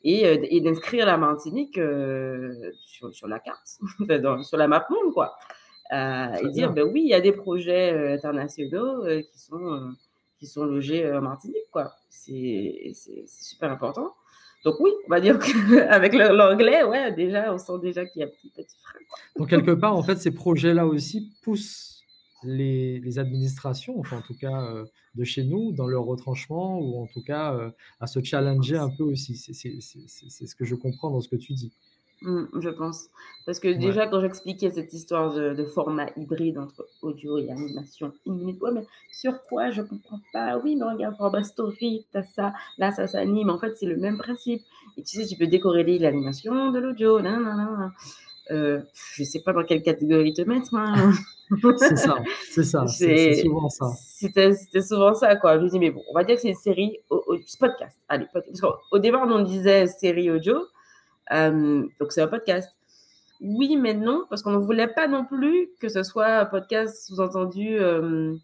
[0.05, 3.79] et, euh, et d'inscrire la Martinique sur, sur, la carte,
[4.45, 5.35] sur la map monde, quoi.
[5.91, 9.95] et dire, ben oui, il y a des projets internationaux qui, sont,
[10.39, 11.93] qui sont logés en Martinique, quoi.
[12.11, 12.93] C'est
[13.27, 14.15] super important.
[14.65, 18.27] Donc oui, on va dire qu'avec l'anglais, ouais, déjà, on sent déjà qu'il y a
[18.27, 18.99] un petit, petit frein.
[19.37, 21.95] Donc quelque part, en fait, ces projets-là aussi poussent
[22.45, 24.85] les, administrations, enfin en tout cas euh,
[25.15, 28.91] de chez nous, dans leur retranchement ou en tout cas euh, à se challenger un
[28.91, 29.37] peu aussi.
[29.37, 31.73] C'est ce que je comprends dans ce que tu dis.
[32.25, 33.11] Mmh, je pense.
[33.45, 38.37] Parce que déjà, quand j'expliquais cette histoire de, format hybride entre audio et animation, une
[38.37, 40.57] minute, ouais, mais sur quoi Je comprends pas?
[40.59, 43.51] Oui, mais regarde, pour Story, t'as ça, là, ça s'anime.
[43.51, 44.63] En fait, c'est le même principe.
[44.97, 47.21] Et tu sais, tu peux décorréler l'animation de l'audio.
[48.51, 48.83] Euh,
[49.15, 50.75] je sais pas dans quelle catégorie te mettre.
[50.75, 51.13] Hein.
[51.77, 52.17] c'est ça,
[52.51, 53.87] c'est ça, c'est souvent ça.
[53.99, 55.59] C'était souvent ça, quoi.
[55.59, 57.23] Je me dis, mais bon, on va dire que c'est une série au,
[57.61, 57.99] podcast.
[58.09, 58.61] Allez, podcast.
[58.61, 60.59] Parce qu'au départ, on disait série audio,
[61.33, 62.71] euh, donc c'est un podcast.
[63.41, 67.07] Oui, mais non, parce qu'on ne voulait pas non plus que ce soit un podcast
[67.07, 68.35] sous-entendu euh,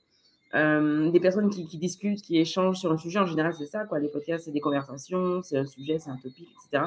[0.55, 3.19] euh, des personnes qui, qui, discutent, qui échangent sur un sujet.
[3.19, 3.99] En général, c'est ça, quoi.
[3.99, 6.85] Les podcasts, c'est des conversations, c'est un sujet, c'est un topic, etc.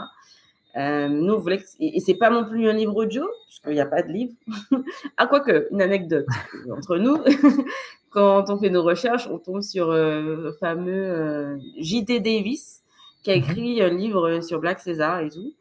[0.76, 1.64] Nous, on voulait que...
[1.80, 4.34] et c'est pas non plus un livre audio, puisqu'il n'y a pas de livre.
[5.18, 6.26] ah, quoique, une anecdote
[6.72, 7.18] entre nous.
[8.10, 12.20] Quand on fait nos recherches, on tombe sur le fameux J.T.
[12.20, 12.84] Davis,
[13.24, 13.44] qui a mhm.
[13.44, 15.54] écrit un livre sur Black César et tout.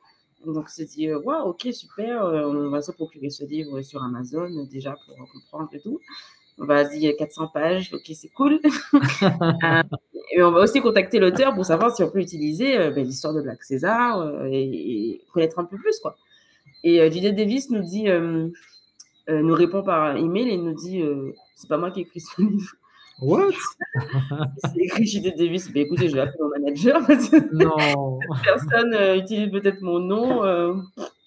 [0.47, 4.97] Donc, c'est dit, waouh, ok, super, on va se procurer ce livre sur Amazon, déjà,
[5.07, 6.01] pour comprendre et tout.
[6.59, 8.61] Vas-y, 400 pages, ok, c'est cool.
[10.35, 13.35] Et on va aussi contacter l'auteur pour savoir si on peut utiliser euh, ben, l'histoire
[13.35, 15.99] de Black César euh, et, connaître un peu plus.
[16.01, 16.17] Quoi.
[16.83, 18.49] Et euh, Davis nous dit, euh,
[19.29, 21.03] nous répond par email et nous dit
[21.55, 22.73] c'est pas moi qui ai écrit ce livre.
[23.23, 23.53] What?
[24.59, 25.33] C'est écrit J.D.
[25.33, 25.71] Davis.
[25.75, 27.01] Mais écoutez, je vais appeler mon manager.
[27.53, 28.19] non.
[28.45, 30.43] Personne utilise peut-être mon nom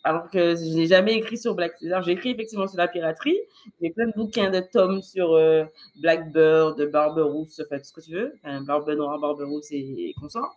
[0.05, 2.03] alors que je n'ai jamais écrit sur Black César.
[2.03, 3.39] J'ai écrit effectivement sur la piraterie.
[3.81, 5.65] J'ai plein de bouquins de tomes sur euh,
[5.99, 8.35] Blackbird, Barberousse, enfin, tout ce que tu veux.
[8.43, 10.55] Enfin, Barbe Noire, Barberousse et, consort.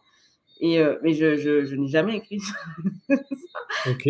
[0.60, 2.40] Et, euh, mais je, je, n'ai jamais écrit
[3.86, 4.06] Ok.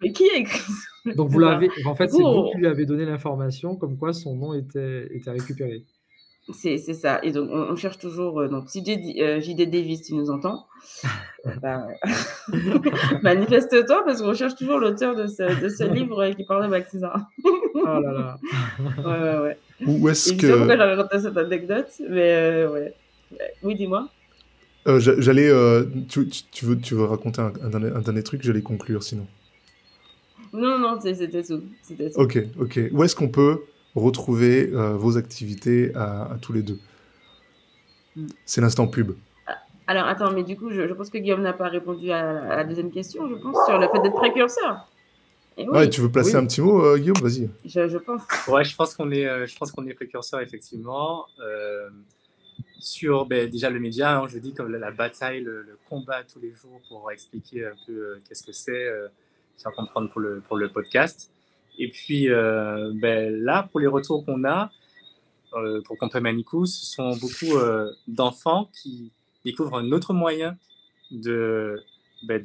[0.00, 0.72] Mais qui a écrit
[1.16, 4.36] Donc vous l'avez, en fait, c'est vous qui lui avez donné l'information comme quoi son
[4.36, 5.84] nom était, était récupéré.
[6.52, 7.18] C'est ça.
[7.24, 8.40] Et donc, on, cherche toujours.
[8.40, 10.66] Euh, donc, si JD, euh, Davis, tu nous entends,
[11.60, 11.88] bah,
[13.22, 17.26] manifeste-toi parce qu'on cherche toujours l'auteur de ce, de ce livre qui parle de Baptisa.
[17.44, 18.38] oh là là.
[19.04, 19.58] ouais, ouais, ouais.
[19.86, 20.42] Où est-ce que.
[20.42, 22.94] Je sais pourquoi j'avais raconté cette anecdote, mais euh, ouais.
[23.64, 24.08] Oui, dis-moi.
[24.98, 25.50] J'allais.
[26.08, 28.42] Tu, tu, veux, tu veux raconter un, un, dernier, un dernier truc?
[28.44, 29.26] J'allais conclure sinon.
[30.52, 31.60] Non, non, c'était tout.
[31.88, 32.04] tout.
[32.14, 32.80] Ok, ok.
[32.92, 33.62] Où est-ce qu'on peut
[33.96, 36.78] retrouver euh, vos activités à, tous les deux.
[38.14, 38.26] Mm.
[38.44, 39.12] C'est l'instant pub.
[39.88, 42.90] Alors, attends, mais du coup, je, pense que Guillaume n'a pas répondu à, la deuxième
[42.90, 44.88] question, je pense, sur le fait d'être précurseur.
[45.56, 45.64] oui.
[45.66, 47.16] Ouais, tu veux placer un petit mot, euh, Guillaume?
[47.22, 47.48] Vas-y.
[47.64, 48.22] Je, pense.
[48.48, 51.26] Ouais, je pense qu'on est, euh, je pense qu'on est précurseur, effectivement.
[52.80, 56.52] sur ben, déjà le média, hein, je dis comme la, bataille, le, combat tous les
[56.52, 58.90] jours pour expliquer un peu qu'est-ce que c'est,
[59.56, 61.30] faire comprendre pour le, pour le podcast.
[61.78, 64.70] Et puis euh, ben, là, pour les retours qu'on a,
[65.54, 69.10] euh, pour Compé Manicou, ce sont beaucoup euh, d'enfants qui
[69.44, 70.56] découvrent un autre moyen
[71.10, 71.82] de,
[72.24, 72.42] ben,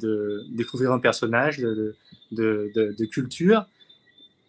[0.50, 3.66] découvrir un personnage, de, culture.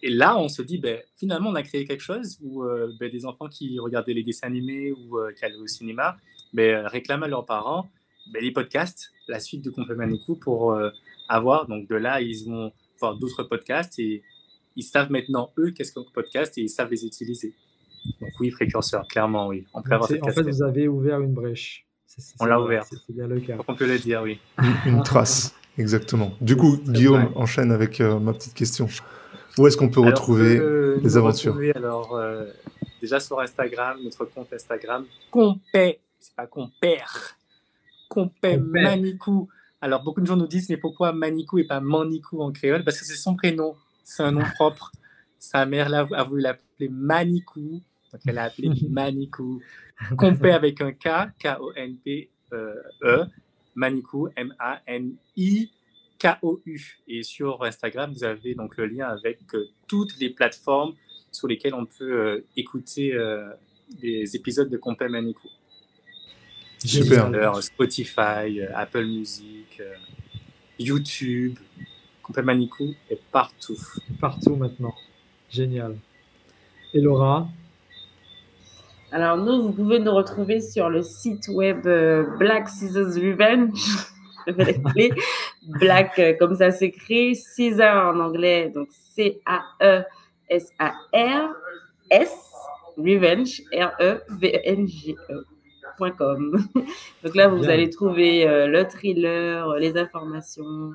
[0.02, 2.64] Et là, on se dit, ben, finalement, on a créé quelque chose où
[3.00, 6.18] des enfants qui regardaient les dessins animés ou qui allaient au cinéma
[6.56, 7.90] réclament à leurs parents
[8.36, 10.78] les podcasts, la suite de Compé Manicou pour
[11.28, 11.68] avoir.
[11.68, 14.24] Donc de là, ils vont voir d'autres podcasts et
[14.76, 17.54] ils savent maintenant, eux, qu'est-ce qu'un podcast et ils savent les utiliser.
[18.22, 19.66] Donc oui, précurseur, clairement, oui.
[19.74, 21.86] On peut avoir en fait, vous avez ouvert une brèche.
[22.40, 22.86] on l'a ouvert.
[22.86, 23.58] C'est bien le cas.
[23.68, 24.40] On peut le dire, oui.
[24.86, 26.34] Une, trace, exactement.
[26.42, 28.88] Du coup, Guillaume enchaîne avec euh, ma petite question.
[29.58, 32.46] Où est-ce qu'on peut retrouver euh, les aventures Alors, euh,
[33.00, 37.38] déjà sur Instagram, notre compte Instagram, Compé, c'est pas compère,
[38.10, 39.48] Compé Manicou.
[39.80, 42.84] Alors, beaucoup de gens nous disent, mais pourquoi Manicou et pas Manicou en créole?
[42.84, 44.92] Parce que c'est son prénom c'est un nom propre.
[45.38, 47.82] Sa mère a voulu l'appeler Manikou.
[48.12, 49.62] Donc, elle a appelé Manikou.
[50.18, 53.26] Compé avec un K, K-O-N-P-E,
[53.76, 55.72] Manikou, M-A-N-I-K-O-U.
[57.08, 60.94] Et sur Instagram, vous avez donc le lien avec euh, toutes les plateformes
[61.32, 63.50] sur lesquelles on peut euh, écouter euh,
[64.02, 65.48] les épisodes de Compé Manikou.
[66.80, 67.32] Super.
[67.64, 69.82] Spotify, Apple Music,
[70.78, 71.58] YouTube.
[72.24, 73.78] Compé Manikou est partout.
[74.20, 74.96] Partout maintenant.
[75.52, 75.98] Génial.
[76.94, 77.48] Et Laura,
[79.14, 83.78] alors, nous, vous pouvez nous retrouver sur le site web euh, Black Scissors Revenge.
[84.48, 85.12] Je vais l'appeler
[85.68, 90.10] Black, euh, comme ça s'écrit, Scissor en anglais, donc C-A-E-S-A-R-S,
[92.98, 95.28] Revenge, R-E-V-N-G-E.com.
[97.24, 100.90] donc là, vous allez trouver euh, le thriller, les informations,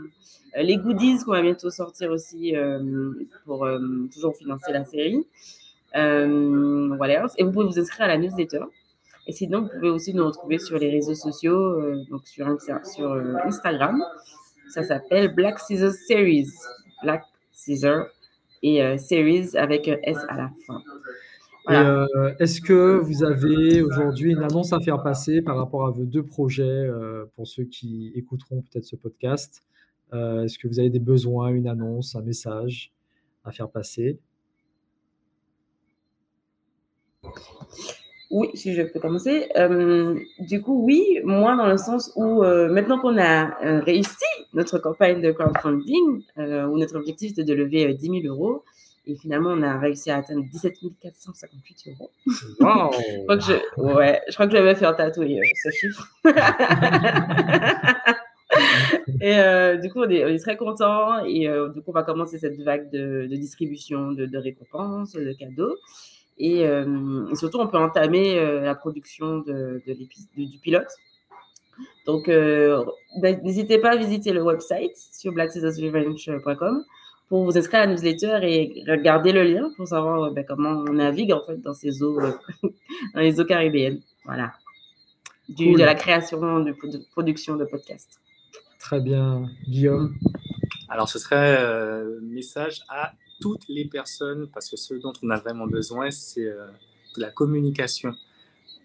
[0.62, 2.54] les goodies qu'on va bientôt sortir aussi
[3.44, 3.68] pour
[4.12, 5.26] toujours financer la série.
[5.96, 7.26] Euh, voilà.
[7.36, 8.60] Et vous pouvez vous inscrire à la newsletter.
[9.26, 13.34] Et sinon, vous pouvez aussi nous retrouver sur les réseaux sociaux, euh, donc sur, euh,
[13.44, 14.02] Instagram.
[14.68, 16.48] Ça s'appelle Black Scissors Series.
[17.02, 18.06] Black Scissors
[18.62, 20.82] et Series avec un S à la fin.
[22.40, 26.24] Est-ce que vous avez aujourd'hui une annonce à faire passer par rapport à vos deux
[26.24, 26.90] projets
[27.36, 29.62] pour ceux qui écouteront peut-être ce podcast?
[30.12, 32.92] Est-ce que vous avez des besoins, une annonce, un message
[33.44, 34.18] à faire passer?
[38.30, 39.48] Oui, si je peux commencer.
[39.56, 44.12] Euh, du coup, oui, moi, dans le sens où euh, maintenant qu'on a euh, réussi
[44.52, 48.64] notre campagne de crowdfunding, où notre objectif était de lever 10 000 euros,
[49.06, 52.10] et finalement, on a réussi à atteindre 17 458 euros.
[52.60, 52.90] Wow.
[52.92, 56.06] je, crois que je, ouais, je crois que je vais faire tatouer ce chiffre.
[59.20, 61.24] et du coup, on est, très contents.
[61.24, 65.76] Et du coup, on va commencer cette vague de, distribution de, de récompenses, de cadeaux.
[66.40, 69.82] Euh, et, surtout, on peut entamer euh, la production de,
[70.36, 70.88] du pilote.
[72.06, 72.84] Donc, euh,
[73.22, 76.84] n'hésitez pas à visiter le website sur blackscessorsrevenge.com
[77.28, 80.94] pour vous inscrire à la newsletter et regarder le lien pour savoir ben, comment on
[80.94, 82.18] navigue en fait dans ces eaux,
[83.14, 84.00] dans les eaux caribéennes.
[84.24, 84.54] Voilà.
[85.48, 88.20] Du, De la création, de, de production de podcasts.
[88.88, 89.50] Très bien.
[89.68, 90.16] Guillaume
[90.88, 95.36] Alors, ce serait un message à toutes les personnes, parce que ce dont on a
[95.36, 96.68] vraiment besoin, c'est euh,
[97.14, 98.14] de la communication.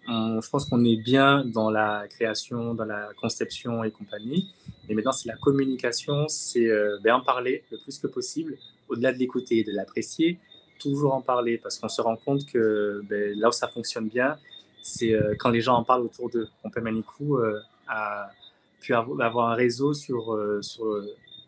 [0.06, 4.52] je pense qu'on est bien dans la création, dans la conception et compagnie.
[4.90, 8.58] Mais maintenant, c'est la communication, c'est euh, bien en parler le plus que possible,
[8.90, 10.38] au-delà de l'écouter et de l'apprécier,
[10.78, 14.36] toujours en parler, parce qu'on se rend compte que ben, là où ça fonctionne bien,
[14.82, 16.48] c'est euh, quand les gens en parlent autour d'eux.
[16.62, 17.38] On peut Manicou
[17.88, 18.30] a
[18.84, 20.84] pu avoir un réseau sur, sur,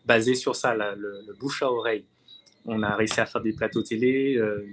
[0.07, 0.95] basé sur ça, le,
[1.27, 2.05] le, bouche à oreille.
[2.65, 4.65] On a réussi à faire des plateaux télé, euh,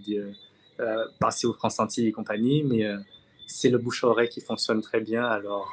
[0.81, 2.99] euh, passer au France Entier et compagnie, mais euh,
[3.47, 5.25] c'est le bouche à oreille qui fonctionne très bien.
[5.25, 5.71] Alors,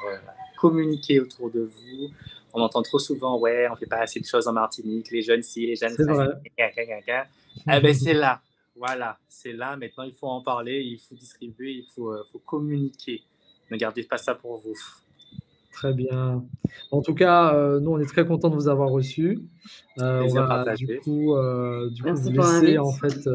[0.58, 2.10] communiquez autour de vous.
[2.52, 5.42] On entend trop souvent, ouais, on fait pas assez de choses en Martinique, les jeunes
[5.42, 6.40] ci, les jeunes ça.
[7.66, 8.40] Eh ben, c'est là.
[8.76, 9.76] Voilà, c'est là.
[9.76, 13.22] Maintenant, il faut en parler, il faut distribuer, il faut, faut communiquer.
[13.70, 14.76] Ne gardez pas ça pour vous.
[15.72, 16.44] Très bien.
[16.90, 19.40] En tout cas, euh, nous, on est très contents de vous avoir reçus.
[19.98, 23.28] Euh, on va du coup, euh, du coup vous laisser en fait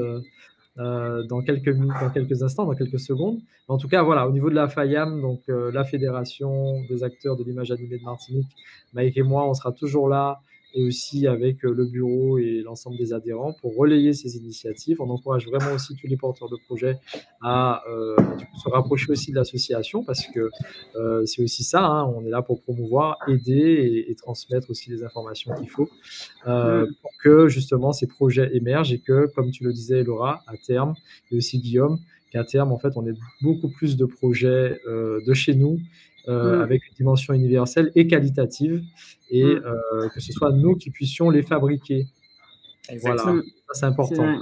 [0.78, 3.40] dans, quelques dans quelques instants, dans quelques secondes.
[3.68, 7.44] En tout cas, voilà, au niveau de la FAIAM, donc la Fédération des acteurs de
[7.44, 8.50] l'image animée de Martinique,
[8.94, 10.40] Mike et moi, on sera toujours là
[10.74, 15.02] et aussi avec euh, le bureau et l'ensemble des adhérents pour relayer ces initiatives.
[15.02, 17.00] On encourage vraiment aussi tous les porteurs de projets
[17.42, 18.16] à euh,
[18.62, 20.50] se rapprocher aussi de l'association parce que
[20.96, 25.04] euh, c'est aussi ça, hein, on est là pour promouvoir, aider et, transmettre aussi les
[25.04, 25.90] informations qu'il faut
[26.48, 26.86] mm.
[27.02, 30.96] pour que justement ces projets émergent et que, comme tu le disais Laura, à terme,
[31.32, 32.00] et aussi Guillaume,
[32.32, 35.80] qu'à terme, en fait, on ait beaucoup plus de projets de chez nous
[36.28, 36.62] euh, mm.
[36.62, 38.84] avec une dimension universelle et qualitative,
[39.30, 39.64] et mm.
[39.66, 42.08] euh, que ce soit nous qui puissions les fabriquer.
[43.02, 43.24] Voilà,
[43.74, 44.40] c'est important.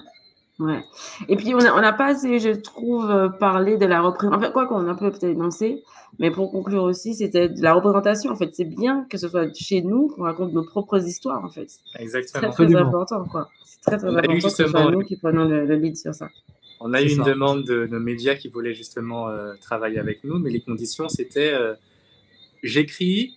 [0.58, 0.82] Ouais.
[1.28, 4.54] Et puis, on n'a pas assez, je trouve, euh, parlé de la représentation.
[4.54, 5.84] quoi qu'on a peut-être énoncé,
[6.18, 8.32] mais pour conclure aussi, c'était de la représentation.
[8.32, 11.50] En fait, c'est bien que ce soit chez nous qu'on raconte nos propres histoires, en
[11.50, 11.68] fait.
[12.00, 12.52] Exactement.
[12.52, 13.50] C'est très, très important, quoi.
[13.66, 16.30] C'est très, très important que ce soit nous qui prenons le, le lead sur ça.
[16.80, 20.40] On a eu une demande de nos médias qui voulaient justement euh, travailler avec nous,
[20.40, 21.74] mais les conditions, c'était euh,
[22.64, 23.36] j'écris,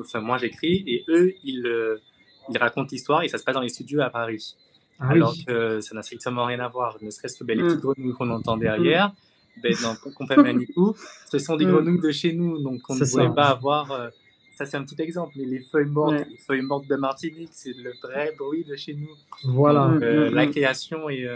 [0.00, 2.00] enfin, moi j'écris, et eux, ils, euh,
[2.48, 4.56] ils racontent l'histoire, et ça se passe dans les studios à Paris.
[4.98, 7.66] Ah Alors que ça n'a strictement rien à voir, ne serait-ce que ben, les mm.
[7.68, 9.60] petites grenouilles qu'on entend derrière, mm.
[9.62, 10.94] ben, dans Compagnie Manicou,
[11.30, 11.72] ce sont des mm.
[11.72, 14.10] grenouilles de chez nous, donc on ne voulait pas avoir
[14.52, 17.74] ça c'est un petit exemple, mais les feuilles mortes, les feuilles mortes de Martinique, c'est
[17.74, 19.08] le vrai bruit de chez nous.
[19.44, 19.96] Voilà.
[19.98, 21.26] la création est,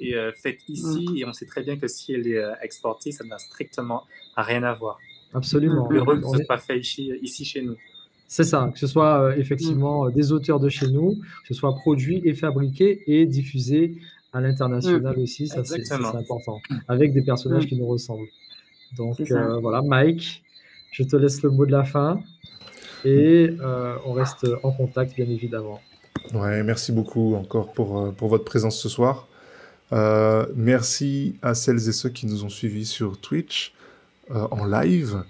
[0.00, 1.16] est faite ici mm.
[1.16, 4.04] et on sait très bien que si elle est exportée, ça n'a strictement
[4.36, 4.98] rien à voir.
[5.34, 5.88] Absolument.
[5.90, 7.76] Heureux que ce soit pas fait ici, ici chez nous.
[8.26, 12.20] C'est ça, que ce soit effectivement des auteurs de chez nous, que ce soit produit
[12.24, 13.96] et fabriqué et diffusé
[14.32, 15.22] à l'international mm.
[15.22, 17.68] aussi, ça c'est important, avec des personnages mm.
[17.68, 18.28] qui nous ressemblent.
[18.96, 20.42] Donc euh, voilà, Mike,
[20.92, 22.20] je te laisse le mot de la fin
[23.04, 25.80] et euh, on reste en contact bien évidemment.
[26.34, 29.28] Ouais, merci beaucoup encore pour, euh, pour votre présence ce soir.
[29.90, 33.74] Merci à celles et ceux qui nous ont suivis sur Twitch
[34.30, 35.22] en live.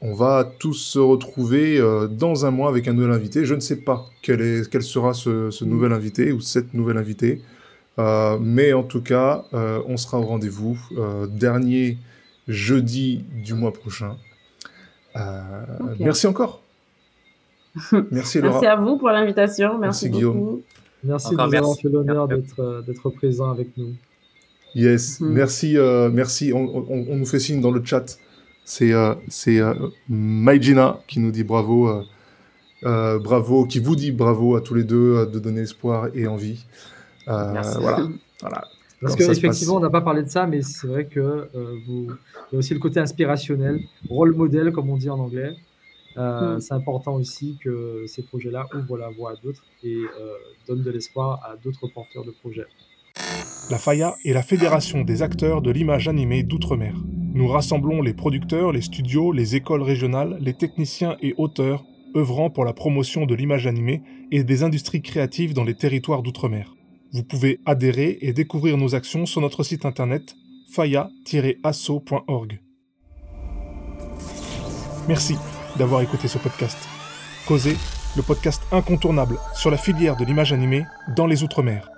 [0.00, 1.78] On va tous se retrouver
[2.10, 3.44] dans un mois avec un nouvel invité.
[3.44, 6.96] Je ne sais pas quel, est, quel sera ce, ce nouvel invité ou cette nouvelle
[6.96, 7.42] invitée.
[7.98, 11.98] Euh, mais en tout cas, euh, on sera au rendez-vous euh, dernier
[12.48, 14.16] jeudi du mois prochain.
[15.98, 16.62] Merci encore.
[18.10, 18.60] Merci Laura.
[18.60, 19.78] Merci à vous pour l'invitation.
[19.78, 20.60] Merci, Guillaume.
[21.04, 23.94] Merci de nous avoir fait l'honneur d'être présent avec nous.
[24.74, 25.32] Yes, mhm.
[25.32, 25.76] merci,
[26.12, 26.52] merci.
[26.52, 28.18] On, nous fait signe dans le chat.
[28.64, 28.92] C'est
[29.28, 29.60] c'est
[30.08, 32.04] Maïgina qui nous dit bravo,
[32.82, 36.64] bravo, qui vous dit bravo à tous les deux de donner espoir et envie.
[37.28, 38.08] Euh, voilà.
[38.40, 38.64] voilà.
[39.00, 41.46] Parce qu'effectivement, on n'a pas parlé de ça, mais c'est vrai que euh,
[41.86, 42.08] vous...
[42.50, 45.56] il y a aussi le côté inspirationnel, rôle modèle, comme on dit en anglais.
[46.16, 46.60] Euh, hmm.
[46.60, 49.98] C'est important aussi que ces projets-là ouvrent la voie à d'autres et
[50.66, 52.66] donnent de l'espoir à d'autres porteurs de projets.
[53.70, 56.94] La FAIA est la fédération des acteurs de l'image animée d'outre-mer.
[57.32, 61.84] Nous rassemblons les producteurs, les studios, les écoles régionales, les techniciens et auteurs
[62.16, 64.02] œuvrant pour la promotion de l'image animée
[64.32, 66.74] et des industries créatives dans les territoires d'outre-mer.
[67.12, 70.34] Vous pouvez adhérer et découvrir nos actions sur notre site internet
[70.72, 72.60] faya-asso.org.
[75.08, 75.36] Merci
[75.76, 76.76] d'avoir écouté ce podcast.
[77.46, 77.76] Causer,
[78.16, 80.84] le podcast incontournable sur la filière de l'image animée
[81.16, 81.88] dans les Outre-mer.